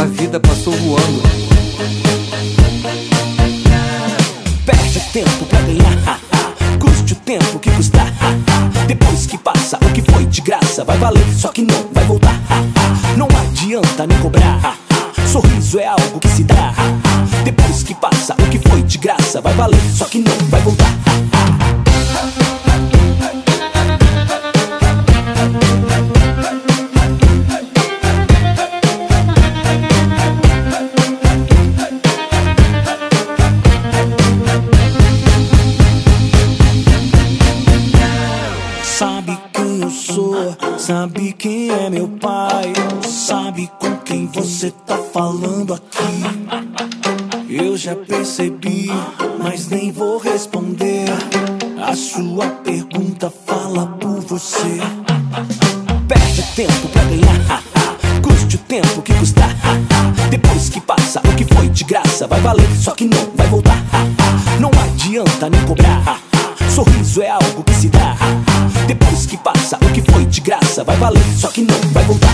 a 0.00 0.04
vida 0.04 0.40
passou 0.40 0.72
voando. 0.74 1.22
Perde 4.64 5.00
tempo 5.12 5.44
pra 5.46 5.60
ganhar, 5.60 6.20
custe 6.78 7.12
o 7.12 7.16
tempo 7.16 7.58
que 7.58 7.70
custar. 7.70 8.12
Depois 8.86 9.26
que 9.26 9.38
passa, 9.38 9.76
o 9.76 9.92
que 9.92 10.02
foi 10.10 10.24
de 10.26 10.40
graça 10.40 10.84
vai 10.84 10.98
valer, 10.98 11.26
só 11.36 11.48
que 11.48 11.62
não 11.62 11.88
vai 11.92 12.04
voltar. 12.04 12.40
Não 13.16 13.28
adianta 13.40 14.06
nem 14.06 14.18
cobrar. 14.18 14.76
Sorriso 15.30 15.78
é 15.78 15.86
algo 15.86 16.18
que 16.20 16.28
se 16.28 16.44
dá. 16.44 16.72
Depois 17.44 17.82
que 17.82 17.94
passa, 17.94 18.34
o 18.34 18.48
que 18.50 18.58
foi 18.68 18.82
de 18.82 18.98
graça 18.98 19.40
vai 19.40 19.54
valer, 19.54 19.80
só 19.94 20.04
que 20.06 20.18
não 20.18 20.36
vai 20.48 20.60
voltar. 20.60 20.92
Sabe 40.92 41.32
quem 41.32 41.70
é 41.70 41.88
meu 41.88 42.06
pai? 42.06 42.70
Sabe 43.08 43.66
com 43.80 43.96
quem 44.04 44.26
você 44.26 44.70
tá 44.70 44.98
falando 44.98 45.72
aqui? 45.72 46.04
Eu 47.48 47.78
já 47.78 47.96
percebi, 47.96 48.90
mas 49.42 49.68
nem 49.68 49.90
vou 49.90 50.18
responder. 50.18 51.06
A 51.82 51.96
sua 51.96 52.46
pergunta 52.62 53.32
fala 53.46 53.86
por 53.86 54.20
você. 54.20 54.80
Perde 56.06 56.42
tempo 56.54 56.88
pra 56.88 57.04
ganhar, 57.04 57.62
custe 58.22 58.56
o 58.56 58.58
tempo 58.58 59.00
que 59.00 59.14
custar. 59.14 59.56
Depois 60.28 60.68
que 60.68 60.80
passa, 60.82 61.20
o 61.20 61.34
que 61.34 61.54
foi 61.54 61.70
de 61.70 61.84
graça 61.84 62.26
vai 62.26 62.40
valer, 62.42 62.68
só 62.76 62.90
que 62.90 63.06
não 63.06 63.30
vai 63.34 63.46
voltar. 63.46 63.82
Não 64.60 64.70
adianta 64.84 65.48
nem 65.48 65.64
cobrar. 65.64 66.31
Sorriso 66.70 67.22
é 67.22 67.28
algo 67.28 67.62
que 67.64 67.74
se 67.74 67.88
dá. 67.88 68.16
Depois 68.86 69.26
que 69.26 69.36
passa, 69.36 69.76
o 69.76 69.92
que 69.92 70.02
foi 70.10 70.24
de 70.26 70.40
graça 70.40 70.82
vai 70.84 70.96
valer, 70.96 71.22
só 71.36 71.48
que 71.48 71.62
não 71.62 71.78
vai 71.92 72.04
voltar. 72.04 72.32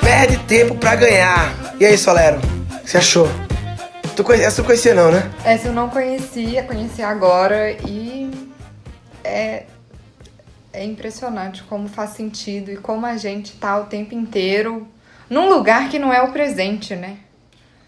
Perde 0.00 0.38
tempo 0.38 0.74
pra 0.74 0.96
ganhar. 0.96 1.54
E 1.78 1.86
aí, 1.86 1.96
Solero? 1.96 2.38
O 2.38 2.78
que 2.80 2.90
você 2.90 2.98
achou? 2.98 3.28
Tu 4.16 4.24
conhe... 4.24 4.42
Essa 4.42 4.62
tu 4.62 4.66
conhecia 4.66 4.94
não, 4.94 5.10
né? 5.10 5.30
Essa 5.44 5.68
eu 5.68 5.72
não 5.72 5.88
conhecia, 5.88 6.62
conheci 6.64 7.02
agora 7.02 7.70
e 7.70 8.30
é, 9.24 9.64
é 10.72 10.84
impressionante 10.84 11.62
como 11.62 11.88
faz 11.88 12.10
sentido 12.10 12.70
e 12.70 12.76
como 12.76 13.06
a 13.06 13.16
gente 13.16 13.52
tá 13.52 13.78
o 13.78 13.84
tempo 13.84 14.14
inteiro 14.14 14.86
num 15.28 15.48
lugar 15.48 15.88
que 15.88 15.98
não 15.98 16.12
é 16.12 16.20
o 16.20 16.32
presente, 16.32 16.96
né? 16.96 17.18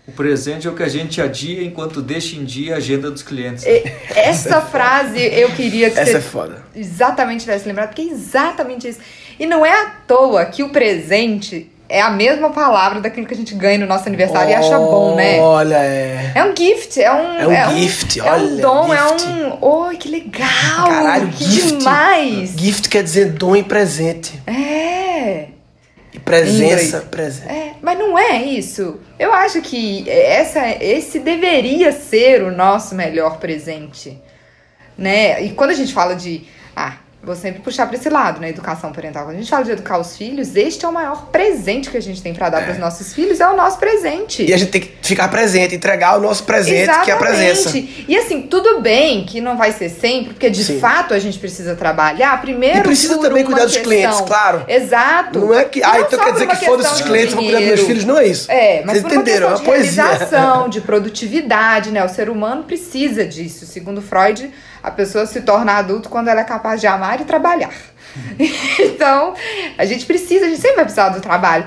O 0.07 0.11
presente 0.13 0.67
é 0.67 0.71
o 0.71 0.75
que 0.75 0.83
a 0.83 0.89
gente 0.89 1.21
adia 1.21 1.63
enquanto 1.63 2.03
deixa 2.03 2.35
em 2.35 2.45
dia 2.45 2.75
a 2.75 2.79
agenda 2.79 3.09
dos 3.11 3.23
clientes. 3.23 3.65
E 3.65 3.85
essa 4.17 4.61
frase 4.61 5.21
eu 5.21 5.51
queria 5.51 5.91
que 5.91 5.99
Essa 5.99 6.11
você 6.13 6.17
é 6.19 6.21
foda. 6.21 6.63
exatamente 6.75 7.41
tivesse 7.45 7.67
lembrado, 7.69 7.91
porque 7.91 8.03
é 8.03 8.07
exatamente 8.07 8.89
isso. 8.89 8.99
E 9.39 9.47
não 9.47 9.65
é 9.65 9.71
à 9.71 9.87
toa 10.07 10.45
que 10.47 10.63
o 10.65 10.71
presente 10.71 11.71
é 11.89 12.01
a 12.01 12.11
mesma 12.11 12.51
palavra 12.51 13.01
daquilo 13.01 13.27
que 13.27 13.35
a 13.35 13.37
gente 13.37 13.55
ganha 13.55 13.79
no 13.79 13.87
nosso 13.87 14.09
aniversário 14.09 14.51
e 14.51 14.55
acha 14.55 14.77
bom, 14.77 15.15
né? 15.15 15.39
Olha, 15.39 15.77
é. 15.77 16.33
É 16.35 16.45
um 16.45 16.57
gift, 16.57 17.01
é 17.01 17.13
um. 17.13 17.53
É 17.53 17.69
um 17.69 17.79
gift, 17.79 18.19
é 18.19 18.23
um 18.25 18.27
olha, 18.27 18.63
dom, 18.63 18.89
gift. 18.89 19.29
é 19.29 19.47
um. 19.47 19.59
Oi, 19.61 19.97
que 19.99 20.09
legal! 20.09 20.89
Caralho, 20.89 21.29
que 21.29 21.45
gift. 21.45 21.77
demais! 21.79 22.55
Gift 22.59 22.89
quer 22.89 23.05
dizer 23.05 23.33
dom 23.33 23.55
e 23.55 23.63
presente. 23.63 24.33
É. 24.47 25.52
Presença, 26.41 27.01
presente. 27.01 27.49
É, 27.49 27.75
mas 27.83 27.99
não 27.99 28.19
é 28.19 28.43
isso. 28.43 28.99
Eu 29.19 29.33
acho 29.33 29.61
que 29.61 30.09
essa, 30.09 30.67
esse 30.83 31.19
deveria 31.19 31.93
ser 31.93 32.43
o 32.43 32.51
nosso 32.51 32.95
melhor 32.95 33.39
presente, 33.39 34.19
né? 34.97 35.43
E 35.43 35.53
quando 35.53 35.71
a 35.71 35.75
gente 35.75 35.93
fala 35.93 36.15
de, 36.15 36.47
ah, 36.75 36.97
vou 37.25 37.37
sempre 37.37 37.61
puxar 37.63 37.87
para 37.87 37.97
esse 37.97 38.09
lado, 38.09 38.41
né? 38.41 38.49
Educação 38.49 38.91
parental. 38.93 39.25
Quando 39.25 39.37
a 39.37 39.39
gente 39.39 39.49
fala 39.49 39.65
de 39.65 39.71
educar 39.71 39.97
os 39.99 40.17
filhos, 40.17 40.57
este 40.57 40.85
é 40.85 40.89
o 40.89 40.93
maior 40.93 41.27
presente 41.27 41.89
que 41.89 41.97
a 41.97 42.03
gente 42.03 42.21
tem 42.21 42.35
para 42.35 42.49
dar 42.51 42.63
para 42.65 42.73
os 42.73 42.79
nossos 42.79 43.13
filhos, 43.15 43.39
é 43.39 43.49
o 43.49 43.55
nosso 43.57 43.79
presente. 43.79 44.43
E 44.45 44.53
a 44.53 44.57
gente 44.57 44.71
tem 44.73 44.81
que 44.81 44.93
ficar 45.01 45.29
presente, 45.29 45.73
entregar 45.75 46.19
o 46.19 46.21
nosso 46.21 46.43
presente, 46.43 46.91
que 47.05 47.11
é 47.11 47.15
a 47.15 47.17
presença. 47.17 47.73
E 48.09 48.17
assim, 48.17 48.43
tudo 48.43 48.81
bem 48.81 49.25
que 49.25 49.41
não 49.41 49.57
vai 49.57 49.71
ser 49.71 49.89
sempre, 49.89 50.35
porque 50.35 50.51
de 50.51 50.65
Sim. 50.65 50.81
fato 50.81 51.15
a 51.15 51.19
gente 51.21 51.39
precisa 51.39 51.77
trabalhar 51.77 52.41
primeiro. 52.41 52.79
E 52.79 52.83
precisa 52.83 53.17
também 53.19 53.45
uma 53.45 53.51
cuidar 53.53 53.67
dos 53.67 53.75
questão- 53.77 53.93
clientes, 53.93 54.21
claro. 54.23 54.65
Exato. 54.67 55.39
Não 55.39 55.55
é 55.55 55.65
que. 55.65 55.81
Ah, 55.85 56.01
então 56.01 56.19
quer 56.19 56.33
dizer 56.33 56.45
uma 56.47 56.57
que 56.57 56.65
foda-se 56.65 56.93
os 56.95 57.01
clientes, 57.03 57.35
vou 57.35 57.45
cuidar 57.45 57.59
dos 57.59 57.67
meus 57.69 57.81
filhos. 57.83 58.05
Não 58.05 58.19
é 58.19 58.27
isso. 58.27 58.51
É, 58.51 58.83
mas 58.85 58.95
Vocês 58.99 59.03
por 59.05 59.13
uma 59.13 59.21
entenderam? 59.23 59.47
É 59.47 59.51
questão 59.53 59.69
uma 59.73 59.79
de 59.79 59.83
poesia. 59.85 60.03
realização, 60.03 60.69
de 60.69 60.81
produtividade, 60.81 61.91
né? 61.93 62.05
O 62.05 62.09
ser 62.09 62.29
humano 62.29 62.65
precisa 62.65 63.25
disso. 63.25 63.65
Segundo 63.67 64.03
Freud, 64.03 64.51
a 64.83 64.91
pessoa 64.91 65.27
se 65.27 65.43
torna 65.43 65.75
adulto 65.75 66.09
quando 66.09 66.29
ela 66.29 66.41
é 66.41 66.45
capaz 66.45 66.81
de 66.81 66.87
amar 66.87 67.21
e 67.21 67.25
trabalhar. 67.25 67.73
então, 68.81 69.35
a 69.79 69.85
gente 69.85 70.05
precisa, 70.05 70.47
a 70.47 70.49
gente 70.49 70.61
sempre 70.61 70.77
vai 70.77 70.85
precisar 70.85 71.11
do 71.11 71.21
trabalho. 71.21 71.67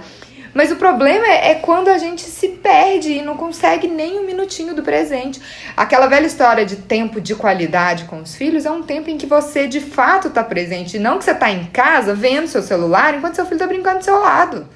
Mas 0.53 0.71
o 0.71 0.77
problema 0.77 1.27
é, 1.27 1.51
é 1.51 1.55
quando 1.55 1.89
a 1.89 1.97
gente 1.97 2.21
se 2.21 2.47
perde 2.47 3.11
e 3.11 3.21
não 3.21 3.35
consegue 3.35 3.89
nem 3.89 4.19
um 4.19 4.25
minutinho 4.25 4.73
do 4.73 4.81
presente. 4.81 5.41
Aquela 5.75 6.07
velha 6.07 6.25
história 6.25 6.65
de 6.65 6.77
tempo 6.77 7.19
de 7.19 7.35
qualidade 7.35 8.05
com 8.05 8.21
os 8.21 8.35
filhos 8.35 8.65
é 8.65 8.71
um 8.71 8.81
tempo 8.81 9.09
em 9.09 9.17
que 9.17 9.25
você 9.25 9.67
de 9.67 9.81
fato 9.81 10.29
está 10.29 10.41
presente. 10.41 10.95
E 10.95 10.99
não 10.99 11.17
que 11.17 11.25
você 11.25 11.31
está 11.31 11.51
em 11.51 11.65
casa 11.65 12.15
vendo 12.15 12.47
seu 12.47 12.61
celular 12.61 13.13
enquanto 13.15 13.35
seu 13.35 13.43
filho 13.43 13.55
está 13.55 13.67
brincando 13.67 13.99
do 13.99 14.05
seu 14.05 14.17
lado. 14.17 14.69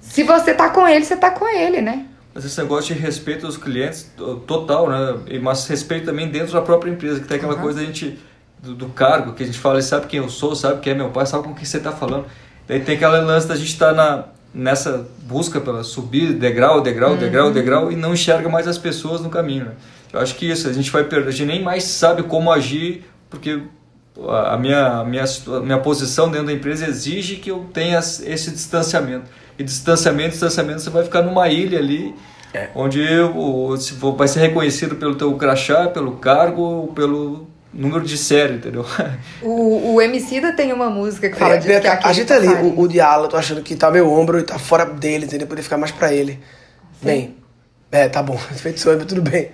Se 0.00 0.22
você 0.22 0.54
tá 0.54 0.68
com 0.68 0.86
ele, 0.86 1.04
você 1.04 1.16
tá 1.16 1.32
com 1.32 1.48
ele, 1.48 1.82
né? 1.82 2.06
Mas 2.34 2.44
esse 2.44 2.60
negócio 2.60 2.94
de 2.94 3.00
respeito 3.00 3.46
aos 3.46 3.56
clientes, 3.56 4.10
to- 4.16 4.42
total, 4.46 4.88
né? 4.88 5.38
Mas 5.40 5.66
respeito 5.68 6.06
também 6.06 6.28
dentro 6.28 6.52
da 6.52 6.60
própria 6.62 6.90
empresa, 6.90 7.20
que 7.20 7.28
tem 7.28 7.36
aquela 7.36 7.54
coisa 7.56 7.78
da 7.80 7.86
gente, 7.86 8.18
do, 8.62 8.74
do 8.74 8.88
cargo, 8.88 9.34
que 9.34 9.42
a 9.44 9.46
gente 9.46 9.58
fala, 9.58 9.80
sabe 9.80 10.06
quem 10.06 10.18
eu 10.18 10.28
sou, 10.28 10.56
sabe 10.56 10.80
quem 10.80 10.92
é 10.94 10.96
meu 10.96 11.10
pai, 11.10 11.26
sabe 11.26 11.44
com 11.44 11.54
quem 11.54 11.64
você 11.64 11.76
está 11.76 11.92
falando. 11.92 12.24
Daí 12.66 12.80
tem 12.80 12.96
aquela 12.96 13.20
lance 13.20 13.46
da 13.46 13.54
gente 13.54 13.68
estar 13.68 13.92
na, 13.92 14.24
nessa 14.52 15.06
busca 15.22 15.60
pela 15.60 15.84
subir 15.84 16.32
degrau, 16.32 16.80
degrau, 16.80 17.16
degrau, 17.16 17.52
degrau, 17.52 17.92
e 17.92 17.96
não 17.96 18.14
enxerga 18.14 18.48
mais 18.48 18.66
as 18.66 18.78
pessoas 18.78 19.20
no 19.20 19.30
caminho, 19.30 19.66
né? 19.66 19.72
Eu 20.12 20.20
acho 20.20 20.34
que 20.34 20.50
isso, 20.50 20.68
a 20.68 20.72
gente 20.72 20.90
vai 20.90 21.04
perder, 21.04 21.28
a 21.28 21.32
gente 21.32 21.46
nem 21.46 21.62
mais 21.62 21.84
sabe 21.84 22.22
como 22.24 22.50
agir, 22.50 23.04
porque 23.30 23.60
a 24.28 24.54
a 24.54 24.56
minha, 24.58 24.86
a 25.00 25.04
minha, 25.04 25.24
a 25.24 25.60
minha 25.60 25.78
posição 25.78 26.30
dentro 26.30 26.46
da 26.46 26.52
empresa 26.52 26.86
exige 26.86 27.36
que 27.36 27.50
eu 27.50 27.66
tenha 27.72 27.98
esse 27.98 28.50
distanciamento. 28.50 29.24
E 29.58 29.62
distanciamento, 29.64 30.30
distanciamento, 30.30 30.80
você 30.80 30.90
vai 30.90 31.04
ficar 31.04 31.22
numa 31.22 31.48
ilha 31.48 31.78
ali, 31.78 32.14
onde 32.74 33.00
o, 33.34 33.76
se 33.76 33.92
for- 33.94 34.16
vai 34.16 34.26
ser 34.28 34.40
reconhecido 34.40 34.96
pelo 34.96 35.14
teu 35.14 35.34
crachá, 35.36 35.88
pelo 35.88 36.16
cargo, 36.16 36.92
pelo 36.94 37.46
número 37.72 38.04
de 38.04 38.16
série, 38.16 38.54
entendeu? 38.54 38.84
O, 39.42 39.94
o 39.94 40.02
Emicida 40.02 40.52
tem 40.52 40.72
uma 40.72 40.88
música 40.90 41.28
que 41.28 41.36
fala 41.36 41.54
É, 41.54 41.56
disso. 41.56 41.68
que 41.68 41.72
é 41.74 41.80
Beca, 41.80 41.92
aquele 41.94 42.10
ajeita 42.10 42.34
ali 42.34 42.48
o, 42.48 42.80
o 42.80 42.88
diálogo, 42.88 43.26
eu 43.26 43.30
tô 43.30 43.36
achando 43.36 43.62
que 43.62 43.74
tá 43.76 43.90
meu 43.90 44.08
ombro 44.10 44.38
e 44.38 44.42
tá 44.42 44.58
fora 44.58 44.84
dele, 44.86 45.26
entendeu? 45.26 45.46
Poder 45.46 45.62
ficar 45.62 45.76
mais 45.78 45.90
pra 45.92 46.12
ele. 46.12 46.38
Bem, 47.02 47.36
é, 47.90 48.08
tá 48.08 48.22
bom. 48.22 48.36
Feito 48.56 48.78
seu 48.80 48.92
ombro, 48.92 49.06
tudo 49.06 49.22
bem. 49.22 49.50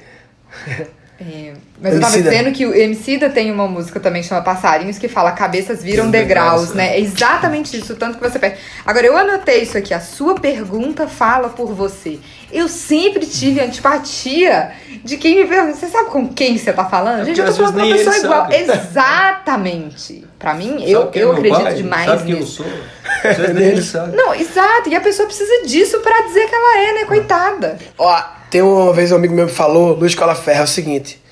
É, 1.21 1.53
mas 1.79 1.95
eu 1.95 2.00
tava 2.00 2.17
dizendo 2.17 2.50
que 2.50 2.65
o 2.65 2.75
Emicida 2.75 3.29
tem 3.29 3.53
uma 3.53 3.69
música 3.69 4.00
também 4.00 4.23
que 4.23 4.29
chama 4.29 4.41
Passarinhos 4.41 4.97
que 4.97 5.07
fala 5.07 5.33
cabeças 5.33 5.83
viram 5.83 6.11
degraus, 6.11 6.69
degraus, 6.71 6.75
né? 6.75 6.97
É 6.97 7.00
exatamente 7.00 7.77
isso, 7.77 7.95
tanto 7.95 8.17
que 8.17 8.27
você 8.27 8.39
perde. 8.39 8.59
Agora, 8.87 9.07
eu 9.07 9.15
anotei 9.15 9.61
isso 9.62 9.77
aqui, 9.77 9.93
a 9.93 10.00
sua 10.00 10.35
pergunta 10.37 11.07
fala 11.07 11.50
por 11.50 11.75
você. 11.75 12.19
Eu 12.50 12.69
sempre 12.69 13.27
tive 13.27 13.61
antipatia 13.61 14.73
de 15.05 15.19
quem 15.19 15.37
me 15.43 15.47
pergunta, 15.47 15.77
você 15.77 15.89
sabe 15.89 16.09
com 16.09 16.27
quem 16.27 16.57
você 16.57 16.73
tá 16.73 16.87
falando? 16.87 17.21
É 17.21 17.25
Gente, 17.27 17.41
eu 17.41 17.47
tô 17.47 17.53
falando 17.53 17.75
com 17.75 17.81
uma 17.87 17.95
pessoa 17.97 18.17
igual. 18.17 18.50
ele 18.50 18.73
Exatamente. 18.73 20.25
Pra 20.39 20.55
mim, 20.55 20.83
eu, 20.87 21.03
Sabe 21.03 21.19
é 21.19 21.23
eu 21.23 21.33
acredito 21.33 21.62
pai? 21.62 21.75
demais 21.75 22.07
Sabe 22.07 22.23
quem 22.25 22.33
eu 22.33 22.41
nisso. 22.41 22.62
sou? 22.62 22.67
Vocês 23.23 23.55
nem 23.55 23.65
ele 23.65 23.83
sabem. 23.83 24.17
Não, 24.17 24.35
exato. 24.35 24.89
E 24.89 24.95
a 24.97 25.00
pessoa 25.03 25.27
precisa 25.27 25.67
disso 25.67 26.00
pra 26.00 26.23
dizer 26.23 26.49
que 26.49 26.55
ela 26.55 26.79
é, 26.79 26.93
né? 26.95 27.05
Coitada. 27.05 27.79
Ó, 27.99 28.23
tem 28.50 28.62
uma 28.62 28.92
vez 28.92 29.12
um 29.12 29.16
amigo 29.16 29.33
meu 29.33 29.47
me 29.47 29.52
falou, 29.52 29.95
Luiz 29.95 30.14
Colaferra, 30.14 30.61
é 30.61 30.64
o 30.64 30.66
seguinte. 30.66 31.23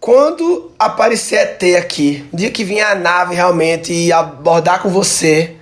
Quando 0.00 0.72
aparecer 0.78 1.36
ET 1.36 1.76
aqui, 1.76 2.26
dia 2.32 2.50
que 2.50 2.64
vier 2.64 2.86
a 2.86 2.94
nave 2.94 3.34
realmente 3.34 3.92
e 3.92 4.10
abordar 4.10 4.80
com 4.80 4.88
você, 4.88 5.56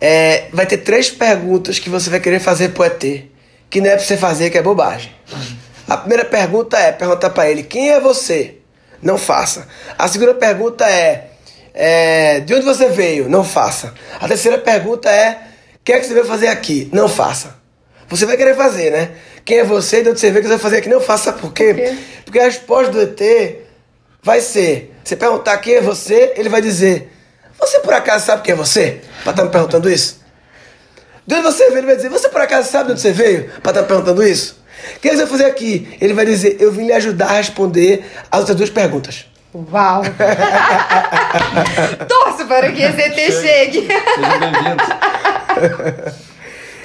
é, 0.00 0.46
vai 0.52 0.64
ter 0.64 0.78
três 0.78 1.10
perguntas 1.10 1.78
que 1.78 1.90
você 1.90 2.08
vai 2.08 2.20
querer 2.20 2.40
fazer 2.40 2.70
pro 2.70 2.84
ET. 2.84 3.24
Que 3.68 3.80
não 3.80 3.90
é 3.90 3.96
pra 3.96 4.04
você 4.04 4.16
fazer, 4.16 4.48
que 4.50 4.56
é 4.56 4.62
bobagem. 4.62 5.12
A 5.86 5.96
primeira 5.96 6.24
pergunta 6.24 6.78
é 6.78 6.92
perguntar 6.92 7.30
pra 7.30 7.50
ele, 7.50 7.62
quem 7.62 7.90
é 7.90 8.00
você? 8.00 8.56
Não 9.02 9.18
faça. 9.18 9.68
A 9.98 10.08
segunda 10.08 10.32
pergunta 10.32 10.88
é, 10.88 11.28
é, 11.74 12.40
de 12.40 12.54
onde 12.54 12.64
você 12.64 12.88
veio? 12.88 13.28
Não 13.28 13.44
faça. 13.44 13.92
A 14.18 14.26
terceira 14.26 14.56
pergunta 14.56 15.10
é, 15.10 15.32
o 15.74 15.84
que 15.84 15.92
é 15.92 16.00
que 16.00 16.06
você 16.06 16.14
veio 16.14 16.24
fazer 16.24 16.48
aqui? 16.48 16.88
Não 16.92 17.08
faça. 17.08 17.62
Você 18.08 18.24
vai 18.26 18.36
querer 18.36 18.54
fazer, 18.54 18.90
né? 18.90 19.10
Quem 19.44 19.58
é 19.58 19.64
você? 19.64 20.02
De 20.02 20.10
onde 20.10 20.20
você 20.20 20.30
veio? 20.30 20.40
O 20.40 20.42
que 20.42 20.48
você 20.48 20.54
vai 20.54 20.62
fazer 20.62 20.76
aqui? 20.78 20.88
Não 20.88 21.00
faça. 21.00 21.24
Sabe 21.24 21.40
por 21.40 21.52
quê? 21.52 21.74
Por 21.74 21.82
quê? 21.82 21.96
Porque 22.24 22.38
a 22.38 22.44
resposta 22.44 22.90
do 22.90 23.00
ET 23.00 23.20
vai 24.22 24.40
ser, 24.40 24.94
você 25.04 25.14
perguntar 25.14 25.58
quem 25.58 25.74
é 25.74 25.80
você, 25.82 26.32
ele 26.36 26.48
vai 26.48 26.62
dizer, 26.62 27.12
você 27.60 27.78
por 27.80 27.92
acaso 27.92 28.24
sabe 28.24 28.42
quem 28.42 28.54
é 28.54 28.56
você? 28.56 29.02
Pra 29.22 29.32
estar 29.32 29.44
me 29.44 29.50
perguntando 29.50 29.90
isso? 29.90 30.18
De 31.26 31.34
onde 31.34 31.44
você 31.44 31.66
veio? 31.66 31.78
Ele 31.78 31.86
vai 31.86 31.96
dizer, 31.96 32.08
você 32.08 32.28
por 32.30 32.40
acaso 32.40 32.70
sabe 32.70 32.86
de 32.86 32.92
onde 32.92 33.02
você 33.02 33.12
veio? 33.12 33.50
Pra 33.62 33.70
estar 33.70 33.82
me 33.82 33.88
perguntando 33.88 34.22
isso? 34.22 34.58
O 34.96 35.00
que 35.00 35.10
você 35.10 35.16
vai 35.18 35.26
fazer 35.26 35.44
aqui? 35.44 35.94
Ele 36.00 36.14
vai 36.14 36.24
dizer, 36.24 36.56
eu 36.58 36.72
vim 36.72 36.86
lhe 36.86 36.92
ajudar 36.94 37.26
a 37.26 37.32
responder 37.34 38.06
as 38.32 38.40
outras 38.40 38.56
duas 38.56 38.70
perguntas. 38.70 39.26
Uau! 39.54 40.02
Torço 42.08 42.46
para 42.46 42.72
que 42.72 42.82
esse 42.82 43.02
ET 43.02 43.14
chegue. 43.14 43.86
Sejam 43.86 44.40
bem-vindos. 44.40 44.88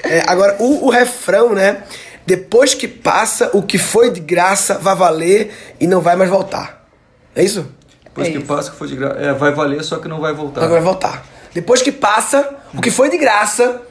É, 0.03 0.23
agora, 0.27 0.57
o, 0.59 0.87
o 0.87 0.89
refrão, 0.89 1.53
né? 1.53 1.83
Depois 2.29 2.75
que 2.75 2.87
passa, 2.87 3.49
o 3.53 3.63
que 3.63 3.79
foi 3.79 4.11
de 4.11 4.19
graça 4.19 4.75
vai 4.77 4.95
valer 4.95 5.51
e 5.79 5.87
não 5.87 5.99
vai 5.99 6.15
mais 6.15 6.29
voltar. 6.29 6.85
É 7.35 7.43
isso? 7.43 7.65
Depois 8.03 8.27
É 8.27 8.31
que 8.31 8.37
isso. 8.37 8.45
passa, 8.45 8.69
que 8.69 8.77
for 8.77 8.87
de 8.87 8.95
graça. 8.95 9.19
É, 9.19 9.33
vai 9.33 9.51
valer, 9.51 9.83
só 9.83 9.97
que 9.97 10.07
não 10.07 10.19
vai 10.21 10.31
voltar. 10.31 10.61
Não 10.61 10.69
vai 10.69 10.79
voltar. 10.79 11.25
Depois 11.55 11.81
que 11.81 11.91
passa, 11.91 12.47
o 12.71 12.79
que 12.81 12.91
foi 12.91 13.09
de 13.09 13.17
graça, 13.17 13.81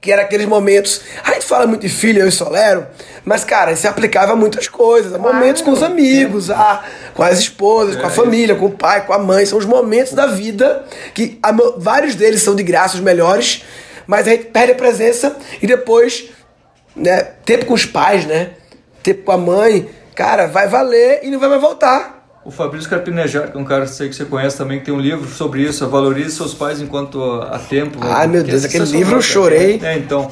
que 0.00 0.12
era 0.12 0.22
aqueles 0.22 0.46
momentos. 0.46 1.00
A 1.24 1.32
gente 1.32 1.44
fala 1.46 1.66
muito 1.66 1.82
de 1.82 1.88
filho, 1.88 2.20
eu 2.22 2.28
e 2.28 2.30
Solero, 2.30 2.86
mas, 3.24 3.42
cara, 3.42 3.72
isso 3.72 3.82
se 3.82 3.88
aplicava 3.88 4.34
a 4.34 4.36
muitas 4.36 4.68
coisas. 4.68 5.12
A 5.12 5.18
Claro. 5.18 5.34
momentos 5.34 5.60
com 5.60 5.72
os 5.72 5.82
amigos, 5.82 6.48
a, 6.48 6.84
com 7.12 7.24
as 7.24 7.40
esposas, 7.40 7.96
com 7.96 8.06
a 8.06 8.08
É, 8.08 8.12
família, 8.12 8.54
com 8.54 8.66
o 8.66 8.70
pai, 8.70 9.04
com 9.04 9.12
a 9.12 9.18
mãe. 9.18 9.44
São 9.46 9.58
os 9.58 9.66
momentos 9.66 10.12
da 10.12 10.26
vida 10.26 10.84
que 11.12 11.40
a 11.42 11.50
vários 11.76 12.14
deles 12.14 12.40
são 12.40 12.54
de 12.54 12.62
graça, 12.62 12.94
os 12.94 13.00
melhores. 13.00 13.64
Mas 14.06 14.26
a 14.28 14.30
gente 14.30 14.44
perde 14.46 14.72
a 14.72 14.74
presença 14.76 15.36
e 15.60 15.66
depois, 15.66 16.30
né, 17.00 17.22
tempo 17.44 17.66
com 17.66 17.74
os 17.74 17.84
pais, 17.84 18.26
né? 18.26 18.50
Tempo 19.02 19.24
com 19.24 19.32
a 19.32 19.38
mãe, 19.38 19.88
cara, 20.14 20.46
vai 20.46 20.68
valer 20.68 21.20
e 21.22 21.30
não 21.30 21.40
vai 21.40 21.48
mais 21.48 21.60
voltar. 21.60 22.20
O 22.44 22.50
Fabrício 22.50 22.88
Carpinejar, 22.88 23.50
que 23.50 23.58
é 23.58 23.60
um 23.60 23.64
cara 23.64 23.84
que 23.84 23.90
sei 23.90 24.08
que 24.08 24.14
você 24.14 24.24
conhece 24.24 24.56
também, 24.56 24.78
que 24.78 24.86
tem 24.86 24.94
um 24.94 25.00
livro 25.00 25.28
sobre 25.28 25.62
isso, 25.62 25.86
Valorize 25.88 26.36
Seus 26.36 26.54
Pais 26.54 26.80
Enquanto 26.80 27.22
Há 27.22 27.58
Tempo. 27.58 27.98
Ai, 28.00 28.26
meu 28.26 28.42
Deus, 28.42 28.64
aquele 28.64 28.84
livro 28.86 29.16
eu 29.16 29.22
chorei. 29.22 29.78
É, 29.82 29.96
então. 29.96 30.30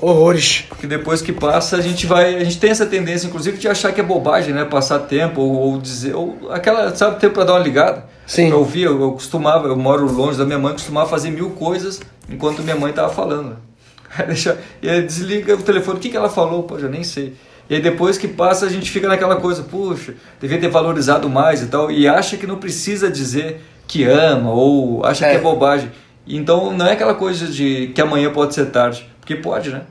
Horrores. 0.00 0.64
que 0.78 0.86
depois 0.86 1.20
que 1.20 1.30
passa 1.30 1.76
a 1.76 1.80
gente 1.82 2.06
vai 2.06 2.34
a 2.34 2.42
gente 2.42 2.58
tem 2.58 2.70
essa 2.70 2.86
tendência 2.86 3.26
inclusive 3.26 3.58
de 3.58 3.68
achar 3.68 3.92
que 3.92 4.00
é 4.00 4.02
bobagem 4.02 4.54
né 4.54 4.64
passar 4.64 5.00
tempo 5.00 5.42
ou, 5.42 5.52
ou 5.52 5.78
dizer 5.78 6.14
ou 6.14 6.50
aquela 6.50 6.96
sabe 6.96 7.20
tempo 7.20 7.34
para 7.34 7.44
dar 7.44 7.52
uma 7.52 7.58
ligada 7.58 8.06
Sim. 8.26 8.48
pra 8.48 8.56
ouvir 8.56 8.84
eu, 8.84 8.98
eu 8.98 9.12
costumava 9.12 9.68
eu 9.68 9.76
moro 9.76 10.10
longe 10.10 10.38
da 10.38 10.46
minha 10.46 10.58
mãe 10.58 10.72
costumava 10.72 11.06
fazer 11.06 11.30
mil 11.30 11.50
coisas 11.50 12.00
enquanto 12.30 12.62
minha 12.62 12.76
mãe 12.76 12.94
tava 12.94 13.10
falando 13.12 13.58
Deixa 14.26 14.58
e 14.82 14.88
aí 14.88 15.02
desliga 15.02 15.54
o 15.54 15.62
telefone. 15.62 15.98
O 15.98 16.00
que 16.00 16.10
que 16.10 16.16
ela 16.16 16.28
falou? 16.28 16.64
Pô 16.64 16.78
já 16.78 16.88
nem 16.88 17.04
sei. 17.04 17.34
E 17.68 17.74
aí 17.76 17.80
depois 17.80 18.18
que 18.18 18.26
passa 18.26 18.66
a 18.66 18.68
gente 18.68 18.90
fica 18.90 19.06
naquela 19.06 19.36
coisa 19.36 19.62
puxa 19.62 20.14
devia 20.40 20.58
ter 20.58 20.68
valorizado 20.68 21.28
mais 21.28 21.62
e 21.62 21.66
tal. 21.66 21.90
E 21.90 22.08
acha 22.08 22.36
que 22.36 22.46
não 22.46 22.56
precisa 22.56 23.10
dizer 23.10 23.60
que 23.86 24.04
ama 24.04 24.50
ou 24.52 25.04
acha 25.04 25.26
É. 25.26 25.30
que 25.30 25.36
é 25.36 25.40
bobagem. 25.40 25.90
Então 26.26 26.72
não 26.72 26.86
é 26.86 26.92
aquela 26.92 27.14
coisa 27.14 27.46
de 27.46 27.88
que 27.94 28.00
amanhã 28.00 28.32
pode 28.32 28.54
ser 28.54 28.66
tarde 28.66 29.08
porque 29.20 29.36
pode 29.36 29.70
né? 29.70 29.82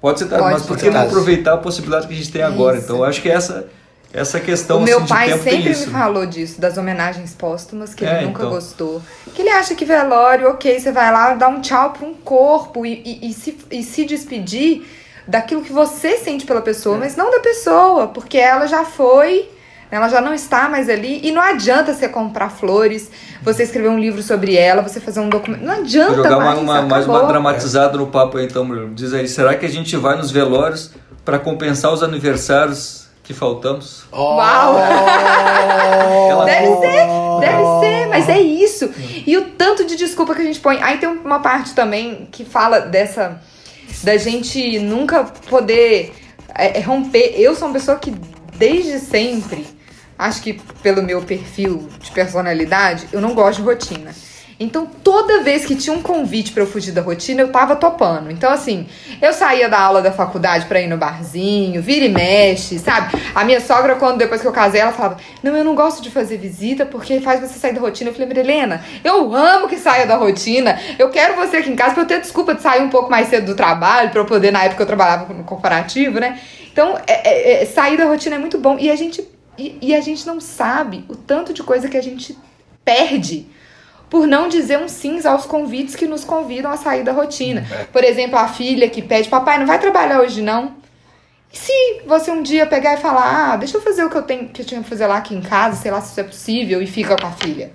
Pode 0.00 0.20
ser 0.20 0.26
tarde, 0.26 0.44
Pode 0.44 0.54
mas 0.54 0.66
por 0.66 0.78
que 0.78 0.88
não 0.90 1.02
aproveitar 1.02 1.54
a 1.54 1.58
possibilidade 1.58 2.06
que 2.06 2.14
a 2.14 2.16
gente 2.16 2.30
tem 2.30 2.42
agora? 2.42 2.76
Isso. 2.76 2.84
Então, 2.86 2.98
eu 2.98 3.04
acho 3.04 3.20
que 3.20 3.28
essa, 3.28 3.66
essa 4.12 4.40
questão 4.40 4.78
O 4.78 4.82
meu 4.82 4.98
assim, 4.98 5.06
pai 5.08 5.38
sempre 5.38 5.68
me 5.70 5.86
falou 5.86 6.24
disso, 6.26 6.60
das 6.60 6.78
homenagens 6.78 7.34
póstumas, 7.34 7.94
que 7.94 8.04
É, 8.04 8.16
ele 8.18 8.26
nunca 8.26 8.38
então. 8.42 8.50
gostou. 8.50 9.02
Que 9.34 9.42
ele 9.42 9.50
acha 9.50 9.74
que 9.74 9.84
velório, 9.84 10.48
ok, 10.48 10.78
você 10.80 10.90
vai 10.92 11.12
lá 11.12 11.34
dar 11.34 11.48
um 11.48 11.60
tchau 11.60 11.90
pra 11.92 12.06
um 12.06 12.14
corpo 12.14 12.86
e, 12.86 13.02
e- 13.04 13.28
e 13.30 13.32
se, 13.34 13.58
e 13.70 13.82
se 13.82 14.04
despedir 14.04 14.86
daquilo 15.26 15.60
que 15.62 15.72
você 15.72 16.16
sente 16.16 16.46
pela 16.46 16.62
pessoa, 16.62 16.96
É. 16.96 17.00
mas 17.00 17.16
não 17.16 17.30
da 17.30 17.40
pessoa, 17.40 18.06
porque 18.08 18.38
ela 18.38 18.66
já 18.66 18.82
foi, 18.84 19.46
ela 19.90 20.08
já 20.08 20.22
não 20.22 20.32
está 20.32 20.70
mais 20.70 20.88
ali. 20.88 21.20
E 21.22 21.30
não 21.30 21.42
adianta 21.42 21.92
você 21.92 22.08
comprar 22.08 22.48
flores, 22.48 23.10
você 23.42 23.62
escrever 23.64 23.88
um 23.90 23.98
livro 23.98 24.22
sobre 24.22 24.56
ela, 24.56 24.80
você 24.82 25.00
fazer 25.00 25.20
um 25.20 25.28
documento. 25.28 25.62
Não 25.62 25.74
adianta 25.74 26.14
Vou 26.14 26.24
jogar 26.24 26.38
mais, 26.38 26.58
uma- 26.58 26.82
mais 26.82 27.04
uma 27.04 27.14
acabou. 27.16 27.26
dramatizada 27.28 27.98
no 27.98 28.06
papo 28.06 28.38
aí, 28.38 28.46
então, 28.46 28.64
Murilo. 28.64 28.94
Diz 28.94 29.12
aí, 29.12 29.28
será 29.28 29.54
que 29.54 29.66
a 29.66 29.68
gente 29.68 29.94
vai 29.98 30.16
nos 30.16 30.30
velórios 30.30 30.92
para 31.26 31.38
compensar 31.38 31.92
os 31.92 32.02
aniversários 32.02 33.06
que 33.28 33.34
faltamos? 33.34 34.04
Uau! 34.10 34.76
Aquela- 34.78 36.44
Deve 36.46 36.66
ser, 36.76 37.06
deve 37.40 37.80
ser, 37.80 38.06
mas 38.08 38.26
é 38.26 38.40
isso. 38.40 38.90
E 39.26 39.36
o 39.36 39.50
tanto 39.50 39.84
de 39.84 39.96
desculpa 39.96 40.34
que 40.34 40.40
a 40.40 40.44
gente 40.46 40.58
põe. 40.60 40.82
Aí 40.82 40.96
tem 40.96 41.10
uma 41.10 41.38
parte 41.40 41.74
também 41.74 42.26
que 42.32 42.42
fala 42.42 42.80
dessa. 42.80 43.38
da 44.02 44.16
gente 44.16 44.78
nunca 44.78 45.24
poder 45.24 46.14
é, 46.54 46.78
é, 46.78 46.80
romper. 46.80 47.34
Eu 47.36 47.54
sou 47.54 47.68
uma 47.68 47.74
pessoa 47.74 47.98
que 47.98 48.12
desde 48.56 48.98
sempre, 48.98 49.66
acho 50.18 50.40
que 50.40 50.54
pelo 50.82 51.02
meu 51.02 51.20
perfil 51.20 51.86
de 52.00 52.10
personalidade, 52.10 53.08
eu 53.12 53.20
não 53.20 53.34
gosto 53.34 53.58
de 53.60 53.68
rotina. 53.68 54.14
Então, 54.60 54.86
toda 55.04 55.40
vez 55.42 55.64
que 55.64 55.76
tinha 55.76 55.94
um 55.94 56.02
convite 56.02 56.50
pra 56.50 56.64
eu 56.64 56.66
fugir 56.66 56.90
da 56.90 57.00
rotina, 57.00 57.42
eu 57.42 57.52
tava 57.52 57.76
topando. 57.76 58.28
Então, 58.28 58.50
assim, 58.50 58.88
eu 59.22 59.32
saía 59.32 59.68
da 59.68 59.78
aula 59.78 60.02
da 60.02 60.10
faculdade 60.10 60.66
pra 60.66 60.80
ir 60.80 60.88
no 60.88 60.96
barzinho, 60.96 61.80
vira 61.80 62.04
e 62.06 62.08
mexe, 62.08 62.76
sabe? 62.80 63.16
A 63.36 63.44
minha 63.44 63.60
sogra, 63.60 63.94
quando 63.94 64.18
depois 64.18 64.40
que 64.40 64.48
eu 64.48 64.52
casei, 64.52 64.80
ela 64.80 64.90
falava: 64.90 65.18
Não, 65.44 65.56
eu 65.56 65.62
não 65.62 65.76
gosto 65.76 66.02
de 66.02 66.10
fazer 66.10 66.38
visita 66.38 66.84
porque 66.84 67.20
faz 67.20 67.40
você 67.40 67.56
sair 67.56 67.72
da 67.72 67.80
rotina. 67.80 68.10
Eu 68.10 68.14
falei, 68.14 68.26
Marilena, 68.26 68.82
eu 69.04 69.32
amo 69.32 69.68
que 69.68 69.76
saia 69.76 70.06
da 70.06 70.16
rotina. 70.16 70.76
Eu 70.98 71.08
quero 71.10 71.36
você 71.36 71.58
aqui 71.58 71.70
em 71.70 71.76
casa 71.76 71.94
pra 71.94 72.02
eu 72.02 72.06
ter 72.06 72.20
desculpa 72.20 72.52
de 72.52 72.60
sair 72.60 72.82
um 72.82 72.90
pouco 72.90 73.08
mais 73.08 73.28
cedo 73.28 73.46
do 73.46 73.54
trabalho, 73.54 74.10
pra 74.10 74.20
eu 74.20 74.26
poder, 74.26 74.50
na 74.50 74.64
época 74.64 74.82
eu 74.82 74.86
trabalhava 74.88 75.32
no 75.32 75.44
corporativo, 75.44 76.18
né? 76.18 76.36
Então, 76.72 76.98
é- 77.06 77.60
é- 77.60 77.62
é, 77.62 77.66
sair 77.66 77.96
da 77.96 78.06
rotina 78.06 78.34
é 78.34 78.38
muito 78.40 78.58
bom. 78.58 78.76
E 78.76 78.90
a 78.90 78.96
gente. 78.96 79.24
E, 79.56 79.78
e 79.80 79.94
a 79.94 80.00
gente 80.00 80.26
não 80.26 80.40
sabe 80.40 81.04
o 81.08 81.14
tanto 81.14 81.52
de 81.52 81.62
coisa 81.62 81.88
que 81.88 81.96
a 81.96 82.02
gente 82.02 82.36
perde 82.84 83.46
por 84.10 84.26
não 84.26 84.48
dizer 84.48 84.78
um 84.78 84.88
sim 84.88 85.20
aos 85.26 85.44
convites 85.46 85.94
que 85.94 86.06
nos 86.06 86.24
convidam 86.24 86.70
a 86.70 86.76
sair 86.76 87.02
da 87.04 87.12
rotina. 87.12 87.66
Por 87.92 88.02
exemplo, 88.04 88.38
a 88.38 88.48
filha 88.48 88.88
que 88.88 89.02
pede, 89.02 89.28
papai, 89.28 89.58
não 89.58 89.66
vai 89.66 89.78
trabalhar 89.78 90.20
hoje 90.20 90.40
não? 90.42 90.76
E 91.52 91.56
se 91.58 91.72
você 92.06 92.30
um 92.30 92.42
dia 92.42 92.66
pegar 92.66 92.94
e 92.94 92.98
falar, 92.98 93.52
ah, 93.52 93.56
deixa 93.56 93.76
eu 93.76 93.80
fazer 93.80 94.04
o 94.04 94.10
que 94.10 94.16
eu 94.16 94.22
tenho 94.22 94.48
que 94.48 94.60
eu 94.62 94.66
tinha 94.66 94.82
que 94.82 94.88
fazer 94.88 95.06
lá 95.06 95.16
aqui 95.16 95.34
em 95.34 95.40
casa, 95.40 95.76
sei 95.80 95.90
lá 95.90 96.00
se 96.00 96.10
isso 96.12 96.20
é 96.20 96.24
possível, 96.24 96.82
e 96.82 96.86
fica 96.86 97.16
com 97.16 97.26
a 97.26 97.32
filha. 97.32 97.72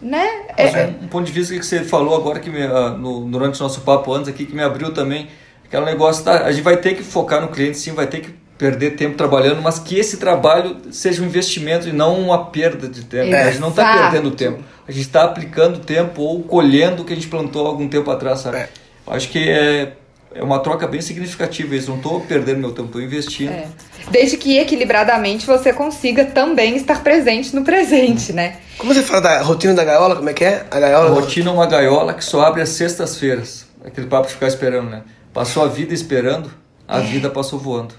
Né? 0.00 0.28
É- 0.56 0.64
Mas 0.70 0.74
um, 1.00 1.04
um 1.04 1.08
ponto 1.08 1.26
de 1.26 1.32
vista 1.32 1.54
que 1.54 1.62
você 1.64 1.82
falou 1.82 2.14
agora, 2.14 2.38
que 2.40 2.50
me, 2.50 2.62
ah, 2.62 2.90
no- 2.90 3.24
durante 3.28 3.58
o 3.58 3.62
nosso 3.62 3.80
papo 3.80 4.12
antes 4.12 4.28
aqui, 4.28 4.44
que 4.46 4.54
me 4.54 4.62
abriu 4.62 4.92
também, 4.92 5.28
aquele 5.64 5.84
negócio, 5.86 6.24
tá, 6.24 6.44
a 6.44 6.52
gente 6.52 6.62
vai 6.62 6.76
ter 6.76 6.94
que 6.94 7.02
focar 7.02 7.40
no 7.40 7.48
cliente, 7.48 7.78
sim, 7.78 7.92
vai 7.92 8.06
ter 8.06 8.20
que 8.20 8.34
perder 8.60 8.90
tempo 8.90 9.16
trabalhando, 9.16 9.62
mas 9.62 9.78
que 9.78 9.98
esse 9.98 10.18
trabalho 10.18 10.76
seja 10.92 11.22
um 11.22 11.24
investimento 11.24 11.88
e 11.88 11.92
não 11.94 12.20
uma 12.20 12.44
perda 12.50 12.86
de 12.86 13.02
tempo. 13.06 13.34
A 13.34 13.44
gente 13.50 13.58
não 13.58 13.70
está 13.70 13.96
perdendo 14.10 14.30
tempo, 14.32 14.62
a 14.86 14.92
gente 14.92 15.06
está 15.06 15.24
aplicando 15.24 15.78
tempo 15.78 16.20
ou 16.20 16.42
colhendo 16.42 17.00
o 17.00 17.04
que 17.06 17.14
a 17.14 17.16
gente 17.16 17.28
plantou 17.28 17.66
algum 17.66 17.88
tempo 17.88 18.10
atrás, 18.10 18.40
sabe? 18.40 18.58
É. 18.58 18.68
Acho 19.06 19.30
que 19.30 19.48
é, 19.48 19.94
é 20.34 20.42
uma 20.42 20.58
troca 20.58 20.86
bem 20.86 21.00
significativa 21.00 21.74
isso, 21.74 21.88
não 21.88 21.96
estou 21.96 22.20
perdendo 22.20 22.58
meu 22.60 22.70
tempo, 22.72 22.88
estou 22.88 23.00
investindo. 23.00 23.50
é. 23.50 23.66
Desde 24.10 24.36
que 24.36 24.58
equilibradamente 24.58 25.46
você 25.46 25.72
consiga 25.72 26.24
também 26.26 26.76
estar 26.76 27.02
presente 27.02 27.54
no 27.56 27.62
presente, 27.64 28.32
né? 28.32 28.56
Como 28.76 28.92
você 28.92 29.02
fala 29.02 29.20
da 29.22 29.42
rotina 29.42 29.72
da 29.72 29.84
gaiola? 29.84 30.16
Como 30.16 30.28
é 30.28 30.32
que 30.34 30.44
é? 30.44 30.66
A 30.70 30.76
A 30.76 30.80
gaiola. 30.80 31.10
rotina 31.10 31.48
é 31.50 31.52
uma 31.52 31.66
gaiola 31.66 32.12
que 32.12 32.24
só 32.24 32.42
abre 32.42 32.60
às 32.60 32.68
sextas-feiras. 32.70 33.66
Aquele 33.84 34.06
papo 34.06 34.26
de 34.26 34.34
ficar 34.34 34.48
esperando, 34.48 34.90
né? 34.90 35.02
Passou 35.32 35.62
a 35.64 35.68
vida 35.68 35.94
esperando, 35.94 36.50
a 36.88 36.98
vida 36.98 37.30
passou 37.30 37.58
voando. 37.58 37.94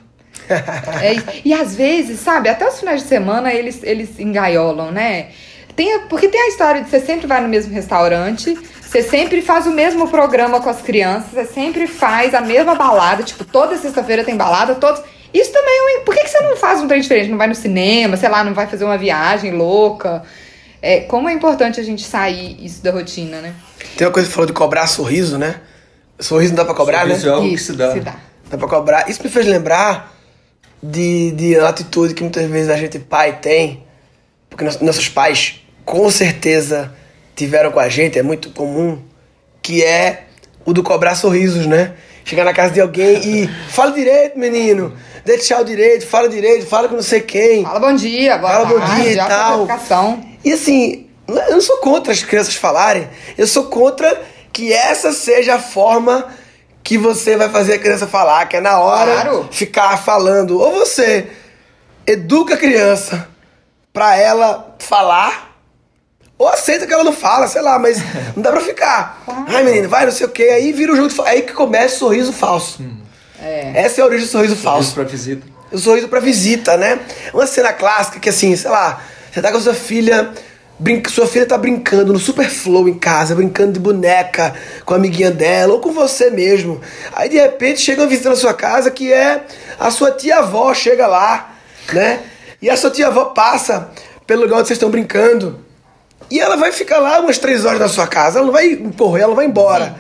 É 0.49 1.15
e 1.45 1.54
às 1.54 1.75
vezes, 1.75 2.19
sabe, 2.19 2.49
até 2.49 2.67
os 2.67 2.80
finais 2.80 3.01
de 3.04 3.08
semana 3.08 3.54
eles, 3.54 3.82
eles 3.84 4.19
engaiolam, 4.19 4.91
né? 4.91 5.27
Tem, 5.75 5.93
a- 5.95 5.99
porque 6.10 6.27
tem 6.27 6.41
a 6.41 6.47
história 6.49 6.82
de 6.84 6.89
você 6.89 6.99
sempre 6.99 7.27
vai 7.27 7.41
no 7.41 7.47
mesmo 7.47 7.73
restaurante, 7.73 8.58
você 8.82 9.01
sempre 9.01 9.41
faz 9.41 9.65
o 9.65 9.71
mesmo 9.71 10.08
programa 10.10 10.60
com 10.60 10.69
as 10.69 10.82
crianças, 10.82 11.32
você 11.32 11.45
sempre 11.45 11.88
faz 11.88 12.34
a 12.34 12.41
mesma 12.41 12.75
balada, 12.75 13.23
tipo, 13.23 13.43
toda 13.45 13.77
sexta-feira 13.77 14.23
tem 14.23 14.36
balada, 14.36 14.75
todos. 14.75 15.01
Isso 15.34 15.51
também 15.54 15.73
é 15.73 15.99
um. 16.01 16.04
Por 16.04 16.13
que, 16.13 16.23
que 16.23 16.30
você 16.30 16.41
não 16.41 16.58
faz 16.58 16.82
um 16.82 16.88
trem 16.89 16.99
diferente? 16.99 17.30
Não 17.30 17.38
vai 17.38 17.47
no 17.47 17.56
cinema, 17.56 18.17
sei 18.17 18.27
lá, 18.27 18.43
não 18.43 18.54
vai 18.54 18.67
fazer 18.67 18.84
uma 18.84 18.97
viagem 18.97 19.51
louca? 19.54 20.23
É, 20.82 21.01
como 21.01 21.30
é 21.30 21.34
importante 21.34 21.80
a 21.80 21.84
gente 21.84 22.04
sair 22.04 22.58
isso 22.65 22.84
da 22.84 22.91
rotina, 22.91 23.39
né? 23.39 23.54
Tem 23.95 24.06
uma 24.06 24.12
coisa 24.12 24.27
que 24.27 24.34
falou 24.34 24.47
de 24.47 24.51
cobrar 24.54 24.88
sorriso, 24.88 25.38
né? 25.38 25.62
Sorriso 26.19 26.51
não 26.51 26.58
dá 26.58 26.65
pra 26.65 26.73
cobrar, 26.73 27.01
Sorriso 27.04 27.25
né? 27.25 27.32
é 27.32 27.36
algo 27.36 27.47
que 27.47 27.54
Isso, 27.56 27.65
se 27.67 27.73
dá. 27.77 27.93
Se 27.93 27.99
dá. 28.01 28.15
Dá 28.49 28.58
pra 28.58 28.67
cobrar. 28.67 29.10
Isso 29.10 29.23
me 29.23 29.30
fez 29.30 29.45
lembrar 29.45 30.12
de, 30.82 31.32
de 31.32 31.60
atitude 31.60 32.13
que 32.13 32.24
muitas 32.24 32.50
vezes 32.50 32.70
a 32.70 32.78
gente 32.78 32.98
pai 33.00 33.39
tem, 33.41 33.84
porque 34.50 34.63
nos- 34.65 34.80
nossos 34.80 35.08
pais 35.08 35.62
com 35.86 36.10
certeza 36.10 36.94
tiveram 37.36 37.72
com 37.72 37.80
a 37.80 37.89
gente, 37.89 38.17
é 38.17 38.24
muito 38.24 38.50
comum, 38.52 39.02
que 39.62 39.84
é 39.84 40.26
o 40.65 40.74
do 40.74 40.84
cobrar 40.84 41.15
sorrisos, 41.15 41.65
né? 41.65 41.94
Chegar 42.24 42.44
na 42.44 42.54
casa 42.54 42.74
de 42.74 42.82
alguém 42.82 43.17
e 43.44 43.48
fala 43.70 43.91
direito, 43.91 44.38
menino, 44.38 44.94
dê 45.26 45.38
tchau 45.38 45.63
direito, 45.63 46.06
fala 46.06 46.30
direito, 46.30 46.65
fala 46.67 46.88
com 46.88 46.96
não 46.96 47.02
sei 47.04 47.22
quem. 47.22 47.63
Fala 47.63 47.80
bom 47.80 47.96
dia, 47.96 48.38
boa 48.38 48.52
Fala 48.52 48.65
bom 48.65 48.80
dia 48.96 49.12
e 49.12 49.15
tal. 49.28 49.65
E 50.44 50.54
assim, 50.54 51.08
eu 51.28 51.52
não 51.52 51.62
sou 51.62 51.78
contra 51.78 52.12
as 52.13 52.24
crianças 52.24 52.56
falarem, 52.56 53.08
eu 53.38 53.48
sou 53.48 53.65
contra 53.65 54.22
que 54.54 54.72
essa 54.74 55.12
seja 55.13 55.56
a 55.56 55.60
forma 55.60 56.28
que 56.91 56.97
você 56.97 57.38
vai 57.38 57.47
fazer 57.47 57.75
a 57.75 57.80
criança 57.80 58.06
falar, 58.06 58.45
que 58.49 58.58
é 58.58 58.60
na 58.60 58.77
hora 58.77 59.13
Claro. 59.21 59.47
ficar 59.49 59.97
falando. 59.97 60.60
Ou 60.60 60.73
você 60.73 61.25
educa 62.06 62.56
a 62.56 62.58
criança 62.58 63.30
pra 63.93 64.17
ela 64.17 64.75
falar, 64.77 65.56
ou 66.38 66.49
aceita 66.49 66.86
que 66.86 66.91
ela 66.93 67.06
não 67.06 67.13
fala, 67.13 67.47
sei 67.47 67.62
lá, 67.62 67.80
mas 67.80 67.97
não 68.36 68.43
dá 68.43 68.51
pra 68.51 68.60
ficar. 68.60 69.23
Ai, 69.47 69.63
menino, 69.63 69.88
vai, 69.88 70.04
não 70.06 70.12
sei 70.12 70.25
o 70.25 70.30
que, 70.30 70.43
aí 70.43 70.73
vira 70.73 70.91
o 70.91 70.95
jogo, 70.97 71.08
de 71.08 71.15
fa- 71.15 71.30
aí 71.30 71.43
que 71.43 71.54
começa 71.54 71.95
o 71.95 71.99
sorriso 71.99 72.34
falso. 72.34 72.84
É. 73.41 73.71
Essa 73.73 74.01
é 74.01 74.04
a 74.04 74.08
origem 74.08 74.25
do 74.25 74.30
sorriso 74.32 74.56
Isso 74.56 74.63
falso. 74.63 74.93
para 74.93 75.06
visita. 75.06 75.47
O 75.71 75.77
sorriso 75.77 76.10
pra 76.10 76.19
visita, 76.19 76.75
né? 76.75 76.99
Uma 77.34 77.47
cena 77.47 77.71
clássica 77.71 78.19
que 78.19 78.27
assim, 78.27 78.54
sei 78.58 78.69
lá, 78.69 79.01
você 79.32 79.41
tá 79.41 79.49
com 79.49 79.58
a 79.60 79.62
sua 79.62 79.73
filha, 79.73 80.30
brinca, 80.82 81.12
sua 81.12 81.28
filha 81.28 81.46
tá 81.46 81.58
brincando 81.58 82.12
no 82.12 82.17
super 82.17 82.50
flow 82.50 82.89
em 82.89 82.98
casa, 82.98 83.36
brincando 83.36 83.74
de 83.74 83.80
boneca 83.80 84.56
com 84.84 84.96
a 84.96 84.98
amiguinha 84.98 85.30
dela 85.30 85.74
ou 85.74 85.80
com 85.80 85.91
você 85.91 86.32
mesmo. 86.32 86.82
Aí 87.13 87.30
de 87.30 87.38
repente 87.38 87.80
chega 87.80 88.02
uma 88.02 88.08
visita 88.08 88.30
na 88.30 88.36
sua 88.36 88.54
casa 88.54 88.89
que 88.89 89.13
é 89.13 89.44
a 89.80 89.91
sua 89.91 90.12
tia-avó 90.12 90.74
chega 90.74 91.06
lá, 91.06 91.56
né? 91.94 92.22
E 92.60 92.70
a 92.70 92.76
sua 92.76 92.89
tia-avó 92.89 93.26
passa 93.26 93.91
pelo 94.26 94.41
lugar 94.41 94.58
onde 94.58 94.67
vocês 94.67 94.78
estão 94.78 94.89
brincando. 94.89 95.60
E 96.32 96.39
ela 96.39 96.56
vai 96.56 96.72
ficar 96.72 96.98
lá 96.98 97.20
umas 97.20 97.38
três 97.38 97.63
horas 97.63 97.80
na 97.80 97.88
sua 97.88 98.08
casa, 98.08 98.39
ela 98.39 98.46
não 98.48 98.54
vai 98.54 98.76
correr, 98.98 99.22
ela 99.22 99.36
vai 99.36 99.46
embora. 99.46 99.96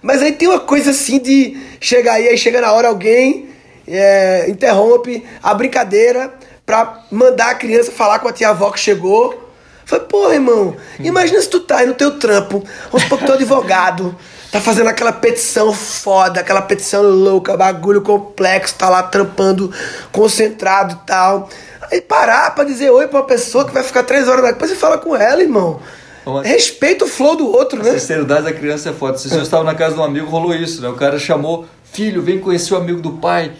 Mas 0.00 0.22
aí 0.22 0.32
tem 0.32 0.48
uma 0.48 0.60
coisa 0.60 0.92
assim 0.92 1.18
de 1.18 1.58
chegar 1.78 2.14
aí, 2.14 2.28
aí 2.28 2.38
chega 2.38 2.60
na 2.60 2.72
hora 2.72 2.88
alguém 2.88 3.50
é, 3.86 4.46
interrompe 4.48 5.24
a 5.42 5.52
brincadeira 5.52 6.32
pra 6.64 7.04
mandar 7.10 7.50
a 7.50 7.54
criança 7.54 7.92
falar 7.92 8.18
com 8.20 8.28
a 8.28 8.32
tia-avó 8.32 8.70
que 8.70 8.80
chegou. 8.80 9.41
Falei, 9.84 10.04
pô, 10.08 10.32
irmão, 10.32 10.76
imagina 11.00 11.40
se 11.40 11.48
tu 11.48 11.60
tá 11.60 11.78
aí 11.78 11.86
no 11.86 11.94
teu 11.94 12.18
trampo, 12.18 12.62
vamos 12.90 13.02
supor 13.02 13.18
que 13.18 13.26
tu 13.26 13.32
é 13.32 13.34
advogado, 13.34 14.14
tá 14.50 14.60
fazendo 14.60 14.88
aquela 14.88 15.12
petição 15.12 15.72
foda, 15.72 16.40
aquela 16.40 16.62
petição 16.62 17.02
louca, 17.02 17.56
bagulho 17.56 18.00
complexo, 18.02 18.74
tá 18.76 18.88
lá 18.88 19.02
trampando, 19.02 19.72
concentrado 20.12 20.98
e 21.02 21.06
tal. 21.06 21.48
Aí 21.90 22.00
parar 22.00 22.54
pra 22.54 22.64
dizer 22.64 22.90
oi 22.90 23.08
pra 23.08 23.20
uma 23.20 23.26
pessoa 23.26 23.64
que 23.66 23.72
vai 23.74 23.82
ficar 23.82 24.04
três 24.04 24.28
horas 24.28 24.44
depois 24.44 24.70
você 24.70 24.76
fala 24.76 24.98
com 24.98 25.16
ela, 25.16 25.42
irmão. 25.42 25.80
Uma- 26.24 26.42
Respeita 26.42 27.04
o 27.04 27.08
flow 27.08 27.34
do 27.34 27.50
outro, 27.50 27.80
A 27.80 27.84
né? 27.84 27.90
sinceridade 27.92 28.44
da 28.44 28.52
criança 28.52 28.90
é 28.90 28.92
foda. 28.92 29.18
Se 29.18 29.34
eu 29.34 29.42
estava 29.42 29.64
na 29.64 29.74
casa 29.74 29.94
de 29.96 30.00
um 30.00 30.04
amigo, 30.04 30.28
rolou 30.30 30.54
isso, 30.54 30.80
né? 30.80 30.88
O 30.88 30.94
cara 30.94 31.18
chamou, 31.18 31.66
filho, 31.92 32.22
vem 32.22 32.38
conhecer 32.38 32.72
o 32.74 32.76
amigo 32.76 33.00
do 33.00 33.14
pai, 33.14 33.50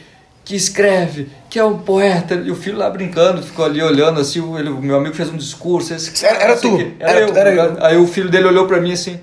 que 0.53 0.57
escreve, 0.57 1.29
que 1.49 1.59
é 1.59 1.65
um 1.65 1.79
poeta. 1.79 2.35
E 2.35 2.51
o 2.51 2.55
filho 2.55 2.77
lá 2.77 2.91
brincando, 2.91 3.43
ficou 3.43 3.65
ali 3.65 3.81
olhando 3.83 4.21
assim, 4.21 4.39
o, 4.39 4.59
ele- 4.59 4.69
o 4.69 4.83
meu 4.83 4.97
amigo 4.97 5.15
fez 5.15 5.31
um 5.31 5.37
discurso. 5.39 5.95
Esse, 5.95 6.27
Era- 6.27 6.43
era 6.43 6.57
tu, 6.57 6.75
o 6.75 6.77
quê. 6.77 6.93
Era, 7.01 7.11
era 7.13 7.21
eu. 7.23 7.27
tu, 7.33 7.39
era 7.39 7.55
eu. 7.55 7.77
Aí 7.81 7.97
o 7.97 8.07
filho 8.07 8.29
dele 8.29 8.47
olhou 8.49 8.67
pra 8.67 8.79
mim 8.79 8.93
assim, 8.93 9.19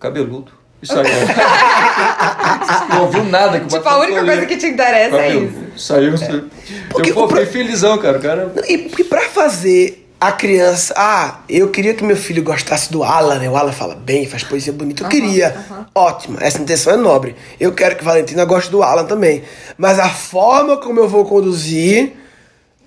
cabeludo. 0.00 0.50
E 0.82 0.86
saiu. 0.88 1.04
não 2.90 3.02
ouviu 3.02 3.24
nada. 3.24 3.60
Que 3.60 3.66
o 3.66 3.68
Tipo, 3.68 3.88
a 3.88 3.98
única 4.00 4.18
coisa 4.24 4.38
ali. 4.38 4.46
que 4.46 4.56
te 4.56 4.66
interessa 4.66 5.16
é 5.16 5.34
isso. 5.36 5.56
Saiu. 5.76 6.18
saiu. 6.18 6.44
Porque 6.90 7.10
eu 7.10 7.14
pô, 7.14 7.28
fiquei 7.28 7.46
felizão, 7.46 7.96
cara. 7.98 8.18
Cara 8.18 8.52
E, 8.68 8.90
e 8.98 9.04
pra 9.04 9.22
fazer 9.28 10.03
a 10.20 10.32
criança. 10.32 10.94
Ah, 10.96 11.40
eu 11.48 11.68
queria 11.70 11.94
que 11.94 12.02
meu 12.02 12.16
filho 12.16 12.42
gostasse 12.42 12.90
do 12.90 13.02
Alan, 13.02 13.38
né? 13.38 13.48
O 13.48 13.56
Alan 13.56 13.72
fala 13.72 13.94
bem, 13.94 14.26
faz 14.26 14.42
poesia 14.42 14.72
bonita. 14.72 15.04
Eu 15.04 15.08
queria. 15.08 15.54
Ótimo, 15.94 16.38
essa 16.40 16.60
intenção 16.60 16.92
é 16.92 16.96
nobre. 16.96 17.36
Eu 17.60 17.72
quero 17.72 17.96
que 17.96 18.04
Valentina 18.04 18.44
goste 18.44 18.70
do 18.70 18.82
Alan 18.82 19.04
também. 19.04 19.44
Mas 19.76 19.98
a 19.98 20.08
forma 20.08 20.76
como 20.76 21.00
eu 21.00 21.08
vou 21.08 21.24
conduzir 21.24 22.12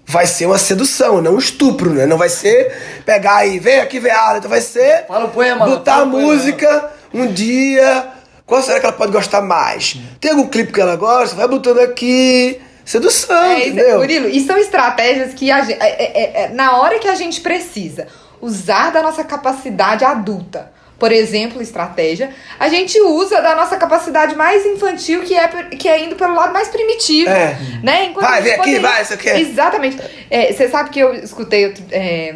vai 0.06 0.26
ser 0.26 0.46
uma 0.46 0.58
sedução, 0.58 1.22
não 1.22 1.36
um 1.36 1.38
estupro, 1.38 1.92
né? 1.92 2.06
Não 2.06 2.18
vai 2.18 2.30
ser 2.30 3.02
pegar 3.06 3.46
e 3.46 3.60
vem 3.60 3.80
aqui 3.80 4.00
ver 4.00 4.12
Alan. 4.12 4.38
Então 4.40 4.50
vai 4.50 4.62
ser. 4.62 5.06
Fala 5.08 5.26
o 5.26 5.30
poema, 5.30 5.66
Botar 5.66 5.98
fala 5.98 6.04
a 6.04 6.06
música 6.06 6.92
um 7.14 7.28
dia. 7.28 8.14
Qual 8.46 8.64
será 8.64 8.80
que 8.80 8.86
ela 8.86 8.96
pode 8.96 9.12
gostar 9.12 9.42
mais? 9.42 9.98
Tem 10.22 10.32
algum 10.32 10.48
clipe 10.48 10.72
que 10.72 10.80
ela 10.80 10.96
gosta? 10.96 11.36
Vai 11.36 11.48
botando 11.48 11.80
aqui. 11.80 12.62
Sedução, 12.88 13.36
É, 13.44 13.60
isso, 13.60 13.70
entendeu? 13.72 13.98
Murilo, 14.00 14.30
e 14.30 14.40
são 14.40 14.58
estratégias 14.58 15.34
que 15.34 15.52
a 15.52 15.62
gen- 15.62 15.76
é- 15.80 16.04
é- 16.04 16.44
é- 16.44 16.50
na 16.54 16.78
hora 16.78 16.98
que 17.00 17.08
a 17.08 17.16
gente 17.16 17.42
precisa 17.42 18.08
usar 18.42 18.92
da 18.92 19.04
nossa 19.04 19.26
capacidade 19.26 20.06
adulta, 20.06 20.72
por 20.98 21.12
exemplo, 21.12 21.62
estratégia, 21.62 22.30
a 22.58 22.70
gente 22.70 22.98
usa 23.02 23.42
da 23.42 23.54
nossa 23.56 23.76
capacidade 23.76 24.36
mais 24.36 24.66
infantil, 24.66 25.22
que 25.24 25.36
é, 25.36 25.48
que 25.78 25.88
é 25.90 26.00
indo 26.04 26.16
pelo 26.16 26.34
lado 26.34 26.54
mais 26.54 26.70
primitivo. 26.70 27.30
É. 27.30 27.58
Né? 27.84 28.06
Enquanto 28.06 28.26
Vai, 28.26 28.42
gente 28.42 28.52
vem 28.52 28.60
aqui, 28.76 28.80
vai, 28.80 29.04
você 29.06 29.18
quer? 29.18 29.40
Exatamente. 29.40 29.98
É, 30.30 30.54
Você 30.54 30.70
sabe 30.70 30.90
que 30.90 31.00
eu 31.00 31.14
escutei 31.14 31.74
é, 31.92 32.36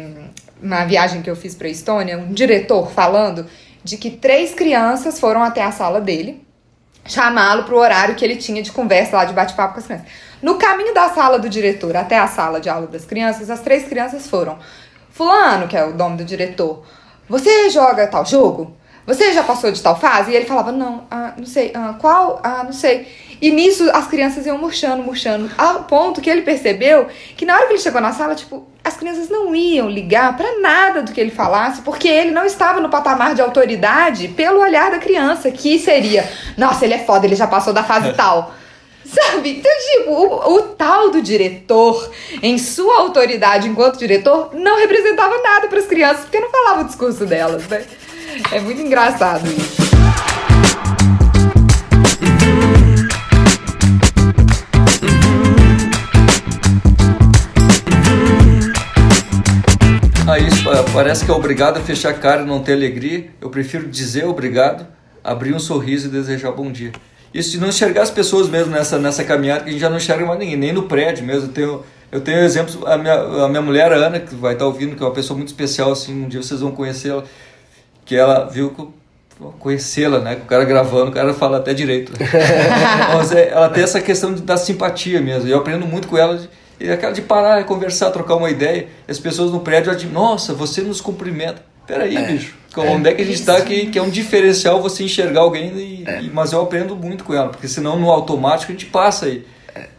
na 0.60 0.84
viagem 0.84 1.22
que 1.22 1.30
eu 1.30 1.34
fiz 1.34 1.54
pra 1.54 1.66
Estônia, 1.66 2.18
um 2.18 2.32
diretor 2.32 2.92
falando 2.92 3.46
de 3.82 3.96
que 3.96 4.10
três 4.10 4.52
crianças 4.54 5.18
foram 5.18 5.42
até 5.42 5.62
a 5.62 5.72
sala 5.72 6.00
dele 6.00 6.40
chamá-lo 7.04 7.64
pro 7.64 7.78
horário 7.78 8.14
que 8.14 8.24
ele 8.24 8.36
tinha 8.36 8.62
de 8.62 8.70
conversa 8.70 9.16
lá, 9.16 9.24
de 9.24 9.32
bate-papo 9.32 9.74
com 9.74 9.80
as 9.80 9.86
crianças. 9.86 10.06
No 10.40 10.56
caminho 10.56 10.94
da 10.94 11.08
sala 11.10 11.38
do 11.38 11.48
diretor 11.48 11.96
até 11.96 12.18
a 12.18 12.26
sala 12.26 12.60
de 12.60 12.68
aula 12.68 12.86
das 12.86 13.04
crianças, 13.04 13.50
as 13.50 13.60
três 13.60 13.88
crianças 13.88 14.26
foram. 14.26 14.58
Fulano, 15.10 15.68
que 15.68 15.76
é 15.76 15.84
o 15.84 15.94
nome 15.94 16.16
do 16.16 16.24
diretor, 16.24 16.84
você 17.28 17.70
joga 17.70 18.06
tal 18.06 18.24
jogo? 18.24 18.76
Você 19.06 19.32
já 19.32 19.42
passou 19.42 19.70
de 19.72 19.82
tal 19.82 19.98
fase? 19.98 20.30
E 20.30 20.36
ele 20.36 20.44
falava, 20.46 20.70
não, 20.70 21.06
ah, 21.10 21.34
não 21.36 21.44
sei, 21.46 21.72
ah, 21.74 21.96
qual? 22.00 22.40
Ah, 22.42 22.62
não 22.64 22.72
sei. 22.72 23.08
E 23.40 23.50
nisso 23.50 23.90
as 23.92 24.06
crianças 24.06 24.46
iam 24.46 24.56
murchando, 24.56 25.02
murchando, 25.02 25.50
ao 25.58 25.84
ponto 25.84 26.20
que 26.20 26.30
ele 26.30 26.42
percebeu 26.42 27.08
que 27.36 27.44
na 27.44 27.56
hora 27.56 27.66
que 27.66 27.72
ele 27.72 27.80
chegou 27.80 28.00
na 28.00 28.12
sala, 28.12 28.34
tipo, 28.34 28.66
as 28.84 28.96
crianças 28.96 29.28
não 29.28 29.54
iam 29.54 29.88
ligar 29.88 30.36
pra 30.36 30.58
nada 30.60 31.02
do 31.02 31.12
que 31.12 31.20
ele 31.20 31.30
falasse, 31.30 31.82
porque 31.82 32.08
ele 32.08 32.30
não 32.32 32.44
estava 32.44 32.80
no 32.80 32.88
patamar 32.88 33.34
de 33.34 33.40
autoridade 33.40 34.28
pelo 34.28 34.60
olhar 34.60 34.90
da 34.90 34.98
criança, 34.98 35.50
que 35.50 35.78
seria, 35.78 36.28
nossa, 36.56 36.84
ele 36.84 36.94
é 36.94 36.98
foda, 36.98 37.26
ele 37.26 37.36
já 37.36 37.46
passou 37.46 37.72
da 37.72 37.84
fase 37.84 38.12
tal. 38.14 38.52
Sabe? 39.04 39.58
Então, 39.58 39.70
tipo, 39.90 40.10
o, 40.10 40.54
o 40.56 40.62
tal 40.62 41.10
do 41.10 41.20
diretor, 41.20 42.10
em 42.42 42.56
sua 42.56 43.00
autoridade 43.00 43.68
enquanto 43.68 43.98
diretor, 43.98 44.50
não 44.54 44.78
representava 44.78 45.36
nada 45.42 45.68
para 45.68 45.78
as 45.78 45.86
crianças, 45.86 46.22
porque 46.22 46.40
não 46.40 46.50
falava 46.50 46.80
o 46.80 46.84
discurso 46.84 47.26
delas, 47.26 47.66
né? 47.68 47.84
É 48.50 48.60
muito 48.60 48.80
engraçado 48.80 49.46
isso. 49.46 49.81
Isso 60.38 60.64
pa- 60.64 60.84
parece 60.92 61.24
que 61.24 61.30
é 61.30 61.34
obrigado 61.34 61.76
a 61.76 61.80
fechar 61.80 62.10
a 62.10 62.14
cara 62.14 62.42
e 62.42 62.44
não 62.46 62.60
ter 62.62 62.72
alegria. 62.72 63.26
Eu 63.40 63.50
prefiro 63.50 63.88
dizer 63.88 64.24
obrigado, 64.26 64.86
abrir 65.22 65.54
um 65.54 65.58
sorriso 65.58 66.08
e 66.08 66.10
desejar 66.10 66.52
bom 66.52 66.70
dia. 66.70 66.92
Isso 67.32 67.50
de 67.52 67.58
não 67.58 67.68
enxergar 67.68 68.02
as 68.02 68.10
pessoas 68.10 68.48
mesmo 68.48 68.72
nessa, 68.72 68.98
nessa 68.98 69.24
caminhada, 69.24 69.64
que 69.64 69.70
a 69.70 69.72
gente 69.72 69.80
já 69.80 69.88
não 69.88 69.96
enxerga 69.96 70.24
mais 70.26 70.38
ninguém, 70.38 70.56
nem 70.56 70.72
no 70.72 70.82
prédio 70.84 71.24
mesmo. 71.24 71.48
Eu 71.48 71.52
tenho, 71.52 71.82
eu 72.10 72.20
tenho 72.20 72.38
exemplos, 72.40 72.78
a 72.86 72.98
minha, 72.98 73.14
a 73.14 73.48
minha 73.48 73.62
mulher, 73.62 73.90
a 73.92 73.96
Ana, 73.96 74.20
que 74.20 74.34
vai 74.34 74.52
estar 74.52 74.66
ouvindo, 74.66 74.94
que 74.96 75.02
é 75.02 75.06
uma 75.06 75.14
pessoa 75.14 75.36
muito 75.36 75.48
especial, 75.48 75.92
assim, 75.92 76.24
um 76.24 76.28
dia 76.28 76.42
vocês 76.42 76.60
vão 76.60 76.72
conhecê-la, 76.72 77.24
que 78.04 78.14
ela 78.14 78.44
viu 78.44 78.70
que 78.70 78.86
conhecê-la, 79.58 80.18
né? 80.20 80.34
O 80.42 80.46
cara 80.46 80.64
gravando, 80.64 81.10
o 81.10 81.14
cara 81.14 81.32
fala 81.32 81.56
até 81.56 81.72
direito. 81.72 82.12
Mas 83.14 83.32
é, 83.32 83.48
ela 83.48 83.68
tem 83.70 83.82
essa 83.82 84.00
questão 84.00 84.34
de, 84.34 84.42
da 84.42 84.56
simpatia 84.56 85.20
mesmo. 85.20 85.48
E 85.48 85.50
eu 85.50 85.58
aprendo 85.58 85.86
muito 85.86 86.08
com 86.08 86.16
ela. 86.18 86.36
De, 86.36 86.48
e 86.80 86.90
aquela 86.90 87.12
de 87.12 87.22
parar, 87.22 87.64
conversar, 87.64 88.10
trocar 88.10 88.36
uma 88.36 88.50
ideia. 88.50 88.88
As 89.08 89.18
pessoas 89.18 89.50
no 89.52 89.60
prédio 89.60 89.90
ela 89.90 89.96
dizem, 89.98 90.12
nossa, 90.12 90.52
você 90.54 90.80
nos 90.82 91.00
cumprimenta. 91.00 91.62
Peraí, 91.86 92.16
bicho. 92.26 92.54
Onde 92.76 93.10
é 93.10 93.14
que 93.14 93.22
a 93.22 93.24
gente 93.24 93.34
está 93.40 93.60
que, 93.60 93.86
que 93.86 93.98
é 93.98 94.02
um 94.02 94.08
diferencial 94.08 94.80
você 94.80 95.04
enxergar 95.04 95.40
alguém, 95.42 95.72
e, 95.76 96.04
e- 96.04 96.30
mas 96.32 96.52
eu 96.52 96.62
aprendo 96.62 96.96
muito 96.96 97.22
com 97.24 97.34
ela, 97.34 97.48
porque 97.50 97.68
senão 97.68 97.98
no 97.98 98.10
automático 98.10 98.72
a 98.72 98.74
gente 98.74 98.86
passa 98.86 99.26
aí. 99.26 99.44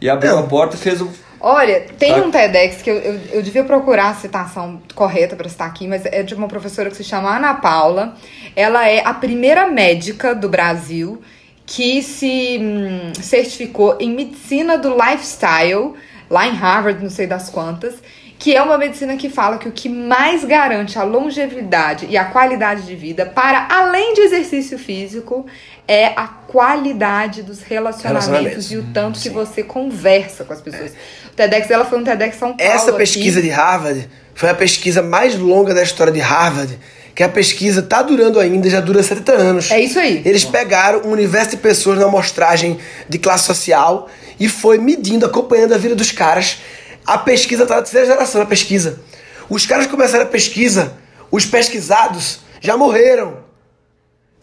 E 0.00 0.08
abriu 0.08 0.38
a 0.38 0.42
porta 0.42 0.74
e 0.76 0.78
fez 0.78 1.00
o. 1.00 1.08
Olha, 1.40 1.80
tem 1.98 2.12
Tá. 2.14 2.20
um 2.22 2.30
TEDx 2.30 2.80
que 2.80 2.88
eu, 2.90 2.96
eu, 2.96 3.20
eu 3.32 3.42
devia 3.42 3.64
procurar 3.64 4.08
a 4.10 4.14
citação 4.14 4.80
correta 4.94 5.36
para 5.36 5.46
estar 5.46 5.66
aqui, 5.66 5.86
mas 5.86 6.06
é 6.06 6.22
de 6.22 6.34
uma 6.34 6.48
professora 6.48 6.88
que 6.90 6.96
se 6.96 7.04
chama 7.04 7.36
Ana 7.36 7.54
Paula. 7.54 8.14
Ela 8.56 8.88
é 8.88 9.02
a 9.04 9.12
primeira 9.12 9.66
médica 9.68 10.34
do 10.34 10.48
Brasil 10.48 11.20
que 11.66 12.02
se 12.02 12.58
hum, 12.60 13.12
certificou 13.20 13.96
em 14.00 14.10
medicina 14.14 14.78
do 14.78 14.90
lifestyle, 14.96 15.92
lá 16.34 16.48
em 16.48 16.52
Harvard, 16.52 17.00
não 17.00 17.10
sei 17.10 17.28
das 17.28 17.48
quantas, 17.48 17.94
que 18.40 18.56
é 18.56 18.60
uma 18.60 18.76
medicina 18.76 19.16
que 19.16 19.30
fala 19.30 19.56
que 19.56 19.68
o 19.68 19.72
que 19.72 19.88
mais 19.88 20.44
garante 20.44 20.98
a 20.98 21.04
longevidade 21.04 22.06
e 22.10 22.16
a 22.16 22.24
qualidade 22.24 22.82
de 22.82 22.96
vida, 22.96 23.24
para 23.24 23.68
além 23.70 24.14
de 24.14 24.22
exercício 24.22 24.76
físico, 24.76 25.46
é 25.86 26.06
a 26.06 26.26
qualidade 26.26 27.44
dos 27.44 27.62
relacionamentos, 27.62 28.26
Relacionamentos. 28.26 28.72
e 28.72 28.76
o 28.78 28.82
tanto 28.92 29.20
que 29.20 29.30
você 29.30 29.62
conversa 29.62 30.44
com 30.44 30.52
as 30.52 30.60
pessoas. 30.60 30.90
O 31.26 31.36
TEDx 31.36 31.68
dela 31.68 31.84
foi 31.84 32.00
um 32.00 32.04
TEDx 32.04 32.36
São 32.36 32.56
Paulo. 32.56 32.72
Essa 32.72 32.90
aqui. 32.90 32.98
pesquisa 32.98 33.40
de 33.40 33.50
Harvard 33.50 34.08
foi 34.34 34.50
a 34.50 34.54
pesquisa 34.54 35.02
mais 35.02 35.38
longa 35.38 35.72
da 35.72 35.84
história 35.84 36.12
de 36.12 36.18
Harvard, 36.18 36.76
que 37.14 37.22
a 37.22 37.28
pesquisa 37.28 37.80
tá 37.80 38.02
durando 38.02 38.40
ainda, 38.40 38.68
já 38.68 38.80
dura 38.80 39.02
70 39.02 39.32
anos. 39.32 39.70
É 39.70 39.80
isso 39.80 39.98
aí. 39.98 40.20
Eles 40.24 40.44
pegaram 40.44 41.02
um 41.04 41.10
universo 41.12 41.50
de 41.50 41.58
pessoas 41.58 41.98
na 41.98 42.06
amostragem 42.06 42.78
de 43.08 43.18
classe 43.18 43.44
social 43.46 44.10
e 44.38 44.48
foi 44.48 44.78
medindo, 44.78 45.24
acompanhando 45.24 45.74
a 45.74 45.78
vida 45.78 45.94
dos 45.94 46.10
caras. 46.10 46.58
A 47.06 47.16
pesquisa 47.16 47.66
tá 47.66 47.76
na 47.76 47.82
terceira 47.82 48.06
geração, 48.06 48.42
a 48.42 48.46
pesquisa. 48.46 49.00
Os 49.48 49.64
caras 49.64 49.86
começaram 49.86 50.24
a 50.24 50.28
pesquisa, 50.28 50.94
os 51.30 51.46
pesquisados 51.46 52.40
já 52.60 52.76
morreram. 52.76 53.44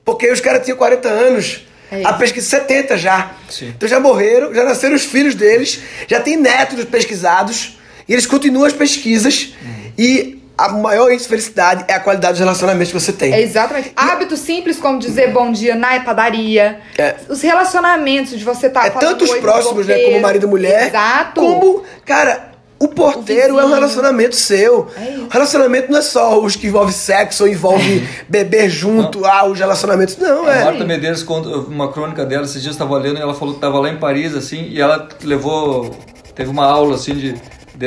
Porque 0.05 0.31
os 0.31 0.39
caras 0.39 0.63
tinham 0.63 0.77
40 0.77 1.10
anos. 1.10 1.62
É 1.91 2.03
a 2.05 2.13
pesquisa 2.13 2.47
70 2.47 2.97
já. 2.97 3.34
Sim. 3.49 3.73
Então 3.75 3.89
já 3.89 3.99
morreram, 3.99 4.53
já 4.53 4.63
nasceram 4.63 4.95
os 4.95 5.03
filhos 5.03 5.36
deles, 5.36 5.79
já 6.07 6.21
tem 6.21 6.38
netos 6.38 6.77
dos 6.77 6.86
pesquisados, 6.86 7.77
e 8.07 8.13
eles 8.13 8.25
continuam 8.25 8.65
as 8.65 8.71
pesquisas, 8.71 9.53
e 9.97 10.40
a 10.62 10.69
maior 10.69 11.10
índice 11.10 11.24
de 11.24 11.30
felicidade 11.30 11.86
é 11.88 11.93
a 11.93 12.00
qualidade 12.00 12.34
dos 12.34 12.39
relacionamentos 12.39 12.91
que 12.91 13.00
você 13.00 13.12
tem. 13.12 13.34
É 13.34 13.41
exatamente. 13.41 13.91
Hábitos 13.95 14.39
simples 14.39 14.78
como 14.78 15.00
dizer 15.00 15.32
bom 15.32 15.52
dia 15.52 15.76
na 15.76 16.00
padaria. 16.02 16.80
É. 16.97 17.15
Os 17.28 17.41
relacionamentos 17.41 18.38
de 18.38 18.45
você 18.45 18.67
estar 18.67 18.86
É 18.86 18.89
tanto 18.91 19.24
os 19.24 19.34
próximos, 19.36 19.88
né, 19.88 19.97
como 20.00 20.21
marido 20.21 20.45
e 20.45 20.50
mulher, 20.50 20.88
Exato. 20.88 21.41
como, 21.41 21.84
cara, 22.06 22.52
o 22.78 22.88
porteiro 22.88 23.56
O 23.56 23.60
é 23.60 23.65
um 23.65 23.74
relacionamento 23.74 24.36
seu. 24.36 24.88
É 24.95 25.10
isso. 25.10 25.28
Relacionamento 25.32 25.91
não 25.91 25.97
é 25.97 26.02
só 26.02 26.39
os 26.39 26.56
que 26.56 26.67
envolvem 26.67 26.93
sexo 26.93 27.43
ou 27.43 27.50
envolve 27.50 28.08
beber 28.30 28.69
junto, 28.69 29.26
ah, 29.26 29.45
os 29.45 29.58
relacionamentos. 29.58 30.17
Não, 30.17 30.45
A 30.45 30.56
é. 30.56 30.63
Marta 30.63 30.86
Medeiros 30.86 31.24
conta 31.24 31.50
uma 31.50 31.91
crônica 31.91 32.24
dela, 32.24 32.43
esses 32.43 32.62
dias 32.62 32.67
eu 32.67 32.71
estava 32.71 32.97
lendo 33.00 33.17
e 33.17 33.21
ela 33.21 33.34
falou 33.34 33.56
que 33.56 33.58
estava 33.58 33.80
lá 33.80 33.89
em 33.89 33.97
Paris, 33.97 34.36
assim, 34.36 34.67
e 34.69 34.80
ela 34.80 35.10
levou, 35.24 35.95
teve 36.36 36.52
uma 36.52 36.65
aula, 36.65 36.95
assim, 36.95 37.15
de, 37.15 37.36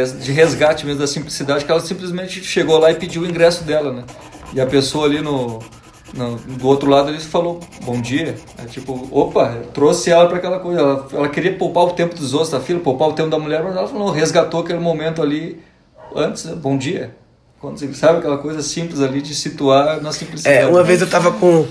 de, 0.02 0.32
resgate 0.32 0.84
mesmo 0.84 1.00
da 1.00 1.06
simplicidade, 1.06 1.64
que 1.64 1.70
ela 1.70 1.80
simplesmente 1.80 2.42
chegou 2.42 2.78
lá 2.78 2.90
e 2.90 2.94
pediu 2.96 3.22
o 3.22 3.26
ingresso 3.26 3.64
dela, 3.64 3.92
né? 3.92 4.04
E 4.52 4.60
a 4.60 4.66
pessoa 4.66 5.06
ali 5.06 5.20
no, 5.20 5.60
no- 6.12 6.36
do 6.36 6.66
outro 6.66 6.88
lado, 6.90 7.08
ele 7.10 7.18
falou, 7.20 7.60
bom 7.82 8.00
dia. 8.00 8.34
É 8.62 8.66
tipo, 8.66 9.08
opa, 9.10 9.58
trouxe 9.72 10.10
ela 10.10 10.26
para 10.28 10.38
aquela 10.38 10.58
coisa. 10.60 10.80
Ela, 10.80 11.08
ela 11.12 11.28
queria 11.28 11.56
poupar 11.56 11.84
o 11.84 11.92
tempo 11.92 12.14
dos 12.14 12.32
outros 12.34 12.50
da 12.50 12.60
fila, 12.60 12.80
poupar 12.80 13.08
o 13.08 13.12
tempo 13.12 13.30
da 13.30 13.38
mulher, 13.38 13.62
mas 13.62 13.76
ela 13.76 13.88
falou, 13.88 14.10
resgatou 14.10 14.60
aquele 14.60 14.78
momento 14.80 15.22
ali 15.22 15.60
antes, 16.14 16.44
né? 16.44 16.54
bom 16.54 16.76
dia. 16.76 17.14
Quando 17.60 17.78
você 17.78 17.92
sabe 17.94 18.18
aquela 18.18 18.38
coisa 18.38 18.62
simples 18.62 19.00
ali 19.00 19.22
de 19.22 19.34
situar 19.34 20.00
na 20.02 20.12
simplicidade. 20.12 20.56
É, 20.56 20.66
uma 20.66 20.82
vez 20.82 21.00
eu 21.00 21.08
tava 21.08 21.32
com. 21.32 21.66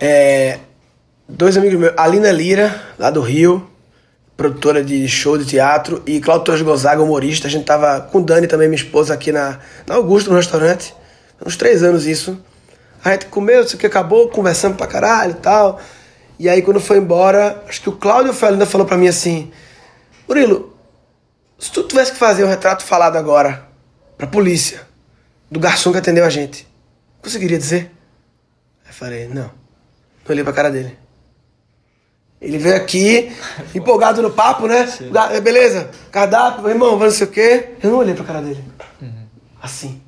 é, 0.00 0.60
dois 1.28 1.56
amigos 1.56 1.78
meus, 1.80 1.92
Alina 1.96 2.30
Lira, 2.30 2.80
lá 2.98 3.10
do 3.10 3.20
Rio, 3.20 3.66
produtora 4.36 4.84
de 4.84 5.08
show 5.08 5.38
de 5.38 5.44
teatro, 5.46 6.02
e 6.06 6.20
Claudio 6.20 6.44
Torres 6.44 6.62
Gonzaga, 6.62 7.02
humorista. 7.02 7.48
A 7.48 7.50
gente 7.50 7.64
tava 7.64 8.00
com 8.00 8.20
Dani 8.20 8.46
também, 8.46 8.68
minha 8.68 8.80
esposa, 8.80 9.14
aqui 9.14 9.32
na, 9.32 9.58
na 9.86 9.94
Augusto, 9.94 10.30
no 10.30 10.36
restaurante. 10.36 10.94
Uns 11.44 11.56
três 11.56 11.82
anos 11.82 12.06
isso. 12.06 12.38
A 13.02 13.12
gente 13.12 13.26
comeu, 13.26 13.62
isso 13.62 13.76
que 13.76 13.86
acabou, 13.86 14.28
conversando 14.28 14.76
pra 14.76 14.86
caralho 14.86 15.32
e 15.32 15.34
tal. 15.34 15.80
E 16.38 16.48
aí 16.48 16.60
quando 16.60 16.80
foi 16.80 16.98
embora, 16.98 17.62
acho 17.68 17.80
que 17.80 17.88
o 17.88 17.92
Cláudio 17.92 18.32
Felinda 18.32 18.66
falou 18.66 18.86
pra 18.86 18.96
mim 18.96 19.08
assim: 19.08 19.50
Murilo, 20.28 20.76
se 21.58 21.70
tu 21.70 21.82
tivesse 21.84 22.12
que 22.12 22.18
fazer 22.18 22.44
um 22.44 22.48
retrato 22.48 22.84
falado 22.84 23.16
agora 23.16 23.66
pra 24.18 24.26
polícia 24.26 24.82
do 25.50 25.58
garçom 25.58 25.92
que 25.92 25.98
atendeu 25.98 26.24
a 26.24 26.30
gente, 26.30 26.68
conseguiria 27.22 27.58
dizer? 27.58 27.90
Aí 28.86 28.92
falei: 28.92 29.28
não. 29.28 29.44
Não 29.44 29.50
olhei 30.30 30.44
pra 30.44 30.52
cara 30.52 30.70
dele. 30.70 31.05
Ele 32.40 32.58
veio 32.58 32.76
aqui, 32.76 33.32
empolgado 33.74 34.20
no 34.22 34.30
papo, 34.30 34.66
né? 34.66 34.88
Da- 35.10 35.40
Beleza, 35.40 35.90
cardápio, 36.12 36.68
irmão, 36.68 36.98
vai 36.98 37.08
não 37.08 37.14
sei 37.14 37.26
o 37.26 37.30
quê. 37.30 37.64
Eu 37.82 37.90
não 37.90 37.98
olhei 37.98 38.14
pra 38.14 38.24
cara 38.24 38.40
dele. 38.42 38.62
Assim. 39.62 40.00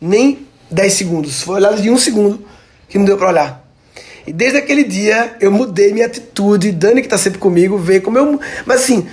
Nem 0.00 0.46
10 0.70 0.92
segundos. 0.92 1.42
Foi 1.42 1.56
olhado 1.56 1.80
de 1.80 1.90
um 1.90 1.98
segundo 1.98 2.44
que 2.88 2.98
não 2.98 3.04
deu 3.04 3.16
pra 3.16 3.28
olhar. 3.28 3.64
E 4.26 4.32
desde 4.32 4.58
aquele 4.58 4.84
dia 4.84 5.36
eu 5.40 5.50
mudei 5.52 5.92
minha 5.92 6.06
atitude. 6.06 6.72
Dani, 6.72 7.02
que 7.02 7.08
tá 7.08 7.18
sempre 7.18 7.38
comigo, 7.38 7.76
veio 7.78 8.02
como 8.02 8.18
eu. 8.18 8.40
Mas 8.66 8.82
assim, 8.82 9.06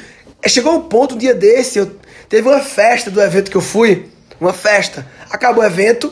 chegou 0.48 0.74
um 0.74 0.82
ponto, 0.82 1.16
um 1.16 1.18
dia 1.18 1.34
desse, 1.36 1.80
eu 1.80 1.92
teve 2.30 2.48
uma 2.48 2.62
festa 2.62 3.12
do 3.12 3.22
evento 3.22 3.52
que 3.52 3.58
eu 3.58 3.62
fui. 3.62 4.10
Uma 4.40 4.54
festa. 4.54 5.06
Acabou 5.30 5.64
o 5.64 5.68
evento, 5.68 6.12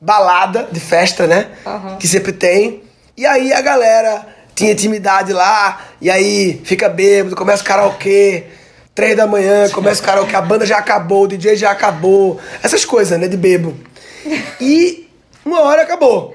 balada 0.00 0.68
de 0.70 0.80
festa, 0.80 1.26
né? 1.26 1.50
Aham. 1.66 1.96
Que 1.96 2.06
sempre 2.08 2.32
tem. 2.32 2.82
E 3.16 3.26
aí 3.26 3.52
a 3.52 3.60
galera 3.60 4.26
tinha 4.56 4.72
intimidade 4.72 5.34
lá, 5.34 5.82
e 6.00 6.10
aí 6.10 6.62
fica 6.64 6.88
bêbado, 6.88 7.36
começa 7.36 7.62
o 7.62 7.66
karaokê. 7.66 8.44
Três 8.94 9.14
da 9.14 9.26
manhã, 9.26 9.68
começa 9.68 10.02
o 10.02 10.04
karaokê, 10.06 10.34
a 10.34 10.40
banda 10.40 10.64
já 10.64 10.78
acabou, 10.78 11.24
o 11.24 11.28
DJ 11.28 11.54
já 11.56 11.70
acabou. 11.70 12.40
Essas 12.62 12.82
coisas, 12.82 13.20
né, 13.20 13.28
de 13.28 13.36
bebo. 13.36 13.76
E 14.58 15.10
uma 15.44 15.60
hora 15.60 15.82
acabou. 15.82 16.34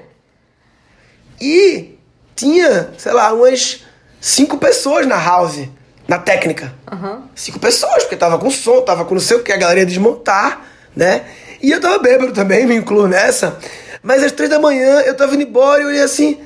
E 1.40 1.98
tinha, 2.36 2.90
sei 2.96 3.12
lá, 3.12 3.32
umas 3.32 3.82
cinco 4.20 4.56
pessoas 4.56 5.04
na 5.04 5.20
house, 5.20 5.68
na 6.06 6.16
técnica. 6.16 6.72
Aham. 6.90 7.24
Cinco 7.34 7.58
pessoas, 7.58 8.04
porque 8.04 8.16
tava 8.16 8.38
com 8.38 8.48
som, 8.48 8.80
tava 8.82 9.04
com 9.04 9.14
não 9.14 9.20
sei 9.20 9.38
o 9.38 9.42
que, 9.42 9.52
a 9.52 9.56
galera 9.56 9.80
ia 9.80 9.86
desmontar, 9.86 10.64
né? 10.94 11.24
E 11.60 11.72
eu 11.72 11.80
tava 11.80 11.98
bêbado 11.98 12.32
também, 12.32 12.64
me 12.64 12.76
incluo 12.76 13.08
nessa. 13.08 13.58
Mas 14.00 14.22
às 14.22 14.30
três 14.30 14.48
da 14.48 14.60
manhã 14.60 15.00
eu 15.00 15.16
tava 15.16 15.34
indo 15.34 15.42
embora 15.42 15.80
e 15.80 15.82
eu 15.82 15.88
olhei 15.88 16.02
assim, 16.02 16.40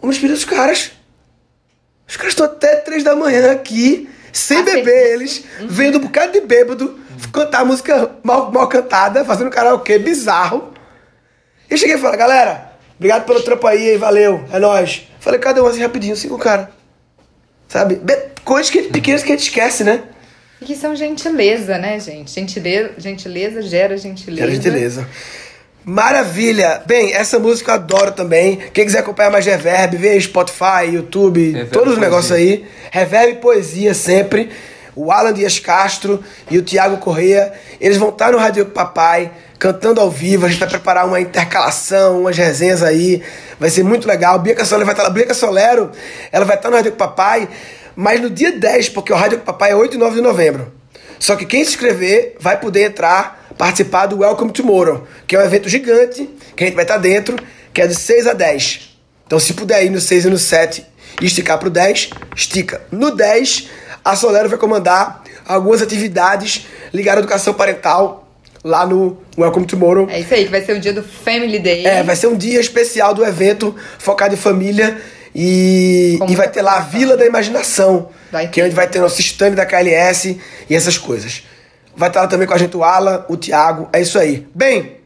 vamos 0.00 0.16
despedir 0.16 0.34
os 0.34 0.44
caras. 0.44 0.95
Os 2.08 2.16
caras 2.16 2.32
estão 2.32 2.46
até 2.46 2.76
três 2.76 3.02
da 3.02 3.16
manhã 3.16 3.52
aqui, 3.52 4.08
sem 4.32 4.62
beber 4.62 5.14
eles, 5.14 5.44
vendo 5.68 5.98
um 5.98 6.02
bocado 6.02 6.32
de 6.32 6.40
bêbado, 6.40 6.98
cantar 7.32 7.64
música 7.64 8.10
mal, 8.22 8.52
mal 8.52 8.68
cantada, 8.68 9.24
fazendo 9.24 9.50
karaokê 9.50 9.98
bizarro. 9.98 10.72
E 11.70 11.76
cheguei 11.76 11.96
e 11.96 11.98
falei, 11.98 12.16
galera, 12.18 12.72
obrigado 12.96 13.24
pelo 13.24 13.42
trampo 13.42 13.66
aí, 13.66 13.96
valeu, 13.96 14.44
é 14.52 14.58
nóis. 14.58 15.02
Falei, 15.20 15.40
cada 15.40 15.62
um 15.62 15.66
assim 15.66 15.80
rapidinho, 15.82 16.14
cinco 16.16 16.38
cara. 16.38 16.70
Sabe? 17.68 17.96
Be- 17.96 18.36
Coisas 18.44 18.70
que, 18.70 18.82
pequenas 18.82 19.24
que 19.24 19.32
a 19.32 19.36
gente 19.36 19.48
esquece, 19.48 19.82
né? 19.82 20.04
E 20.60 20.64
que 20.64 20.76
são 20.76 20.94
gentileza, 20.94 21.76
né, 21.78 21.98
gente? 21.98 22.30
Gentileza, 22.30 22.92
gentileza 22.96 23.60
gera 23.60 23.96
gentileza. 23.98 24.42
Era 24.44 24.52
gentileza. 24.52 25.08
Maravilha! 25.88 26.82
Bem, 26.84 27.14
essa 27.14 27.38
música 27.38 27.70
eu 27.70 27.74
adoro 27.76 28.10
também. 28.10 28.56
Quem 28.72 28.84
quiser 28.84 28.98
acompanhar 28.98 29.30
mais 29.30 29.46
Reverb, 29.46 29.96
vê 29.96 30.20
Spotify, 30.20 30.90
YouTube, 30.90 31.52
Reverb 31.52 31.70
todos 31.70 31.92
os 31.92 31.98
negócios 32.00 32.32
aí. 32.32 32.66
Reverb 32.90 33.36
Poesia 33.36 33.94
sempre. 33.94 34.50
O 34.96 35.12
Alan 35.12 35.32
Dias 35.32 35.60
Castro 35.60 36.24
e 36.50 36.58
o 36.58 36.62
Tiago 36.62 36.96
Correia, 36.96 37.52
eles 37.80 37.98
vão 37.98 38.08
estar 38.08 38.32
no 38.32 38.38
Rádio 38.38 38.66
Papai, 38.66 39.30
cantando 39.60 40.00
ao 40.00 40.10
vivo. 40.10 40.44
A 40.44 40.48
gente 40.48 40.58
vai 40.58 40.68
preparar 40.68 41.06
uma 41.06 41.20
intercalação, 41.20 42.22
umas 42.22 42.36
resenhas 42.36 42.82
aí. 42.82 43.22
Vai 43.60 43.70
ser 43.70 43.84
muito 43.84 44.08
legal. 44.08 44.40
Bianca 44.40 44.64
Solero 44.64 44.86
vai 44.86 44.92
estar 44.92 45.04
lá. 45.04 45.10
Bianca 45.10 45.34
Solero, 45.34 45.92
ela 46.32 46.44
vai 46.44 46.56
estar 46.56 46.68
no 46.68 46.74
Rádio 46.74 46.92
Papai, 46.94 47.48
mas 47.94 48.20
no 48.20 48.28
dia 48.28 48.50
10, 48.50 48.88
porque 48.88 49.12
o 49.12 49.16
Rádio 49.16 49.38
Papai 49.38 49.70
é 49.70 49.76
8 49.76 49.94
e 49.94 49.98
9 49.98 50.16
de 50.16 50.20
novembro. 50.20 50.72
Só 51.20 51.36
que 51.36 51.46
quem 51.46 51.62
se 51.62 51.70
inscrever 51.70 52.34
vai 52.40 52.58
poder 52.58 52.86
entrar, 52.86 53.45
participar 53.56 54.06
do 54.06 54.18
Welcome 54.18 54.52
Tomorrow, 54.52 55.06
que 55.26 55.34
é 55.34 55.38
um 55.38 55.42
evento 55.42 55.68
gigante, 55.68 56.28
que 56.54 56.64
a 56.64 56.66
gente 56.66 56.76
vai 56.76 56.84
estar 56.84 56.98
dentro, 56.98 57.36
que 57.72 57.80
é 57.80 57.86
de 57.86 57.94
6 57.94 58.26
a 58.26 58.32
10. 58.32 58.96
Então, 59.26 59.38
se 59.40 59.54
puder 59.54 59.84
ir 59.84 59.90
no 59.90 60.00
6 60.00 60.26
e 60.26 60.30
no 60.30 60.38
7 60.38 60.84
e 61.20 61.26
esticar 61.26 61.58
pro 61.58 61.70
10, 61.70 62.10
estica. 62.34 62.82
No 62.90 63.14
10, 63.14 63.68
a 64.04 64.14
Solero 64.14 64.48
vai 64.48 64.58
comandar 64.58 65.24
algumas 65.46 65.82
atividades 65.82 66.66
ligadas 66.92 67.18
à 67.18 67.22
educação 67.22 67.54
parental 67.54 68.28
lá 68.62 68.86
no 68.86 69.18
Welcome 69.38 69.66
Tomorrow. 69.66 70.08
É 70.10 70.20
isso 70.20 70.34
aí, 70.34 70.44
que 70.44 70.50
vai 70.50 70.64
ser 70.64 70.76
o 70.76 70.80
dia 70.80 70.92
do 70.92 71.02
Family 71.02 71.58
Day. 71.58 71.86
É, 71.86 72.02
vai 72.02 72.16
ser 72.16 72.26
um 72.26 72.36
dia 72.36 72.60
especial 72.60 73.14
do 73.14 73.24
evento 73.24 73.74
focado 73.98 74.34
em 74.34 74.36
família 74.36 75.00
e, 75.34 76.14
e 76.14 76.18
vai 76.18 76.28
muita 76.28 76.48
ter 76.48 76.62
lá 76.62 76.78
a. 76.78 76.80
Vila 76.80 77.16
da 77.16 77.26
Imaginação, 77.26 78.10
Vai 78.30 78.48
que 78.48 78.60
é 78.60 78.64
onde 78.64 78.74
vai 78.74 78.88
ter 78.88 79.00
nosso 79.00 79.20
stand 79.20 79.52
da 79.52 79.66
KLS 79.66 80.40
e 80.68 80.74
essas 80.74 80.98
coisas. 80.98 81.42
Vai 81.96 82.08
estar 82.08 82.22
lá 82.22 82.26
também 82.26 82.46
com 82.46 82.52
a 82.54 82.58
gente 82.58 82.76
o 82.76 82.84
Alan, 82.84 83.24
o 83.28 83.36
Thiago, 83.36 83.88
é 83.92 84.02
isso 84.02 84.18
aí. 84.18 84.46
Bem, 84.54 84.98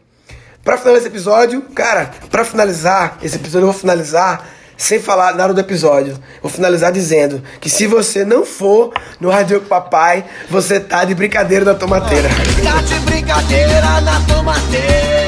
pra 0.64 0.76
finalizar 0.76 1.06
esse 1.06 1.08
episódio, 1.08 1.62
cara, 1.74 2.10
pra 2.30 2.44
finalizar 2.44 3.18
esse 3.22 3.36
episódio, 3.36 3.66
eu 3.66 3.72
vou 3.72 3.80
finalizar 3.80 4.44
sem 4.76 4.98
falar 4.98 5.34
nada 5.34 5.54
do 5.54 5.60
episódio. 5.60 6.18
Vou 6.42 6.50
finalizar 6.50 6.90
dizendo 6.90 7.42
que 7.60 7.68
se 7.70 7.86
você 7.86 8.24
não 8.24 8.44
for 8.44 8.92
no 9.20 9.30
Rádio 9.30 9.60
com 9.60 9.68
Papai, 9.68 10.24
você 10.48 10.80
tá 10.80 11.04
de 11.04 11.14
brincadeira 11.14 11.64
na 11.64 11.74
tomateira. 11.74 12.28
Tá 12.64 12.80
de 12.82 12.98
brincadeira 13.00 14.00
na 14.00 14.20
tomateira. 14.26 15.20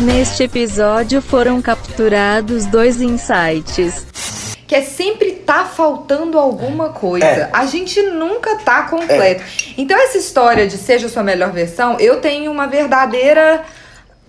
Neste 0.00 0.42
episódio 0.42 1.22
foram 1.22 1.62
capturados 1.62 2.66
dois 2.66 3.00
insights. 3.00 4.13
Que 4.66 4.74
é 4.76 4.82
sempre 4.82 5.32
tá 5.32 5.64
faltando 5.64 6.38
alguma 6.38 6.88
coisa. 6.90 7.26
É. 7.26 7.50
A 7.52 7.66
gente 7.66 8.00
nunca 8.02 8.56
tá 8.56 8.84
completo. 8.84 9.42
Então, 9.76 9.96
essa 9.98 10.16
história 10.18 10.66
de 10.66 10.78
seja 10.78 11.06
a 11.06 11.10
sua 11.10 11.22
melhor 11.22 11.52
versão, 11.52 11.98
eu 12.00 12.20
tenho 12.20 12.50
uma 12.50 12.66
verdadeira 12.66 13.62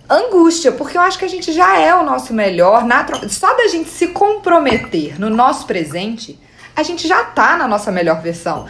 angústia, 0.08 0.70
porque 0.72 0.96
eu 0.96 1.00
acho 1.02 1.18
que 1.18 1.24
a 1.24 1.28
gente 1.28 1.52
já 1.52 1.78
é 1.80 1.94
o 1.94 2.04
nosso 2.04 2.32
melhor. 2.32 2.84
natu- 2.84 3.28
Só 3.28 3.54
da 3.56 3.66
gente 3.68 3.88
se 3.88 4.08
comprometer 4.08 5.18
no 5.18 5.28
nosso 5.30 5.66
presente, 5.66 6.38
a 6.76 6.82
gente 6.82 7.08
já 7.08 7.24
tá 7.24 7.56
na 7.56 7.66
nossa 7.66 7.90
melhor 7.90 8.20
versão. 8.20 8.66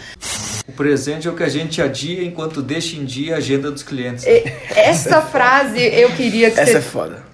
O 0.69 0.73
presente 0.73 1.29
é 1.29 1.31
o 1.31 1.35
que 1.37 1.43
a 1.43 1.49
gente 1.49 1.81
adia 1.83 2.25
enquanto 2.25 2.63
deixa 2.63 2.97
em 2.97 3.05
dia 3.05 3.35
a 3.35 3.39
agenda 3.39 3.71
dos 3.71 3.83
clientes. 3.83 4.25
E- 4.27 4.45
Essa 4.75 5.21
frase 5.21 5.79
eu 5.81 6.11
queria 6.13 6.51
que 6.51 6.59
Essa 6.59 6.71
é 6.71 6.75
você 6.75 6.81
foda. 6.81 7.26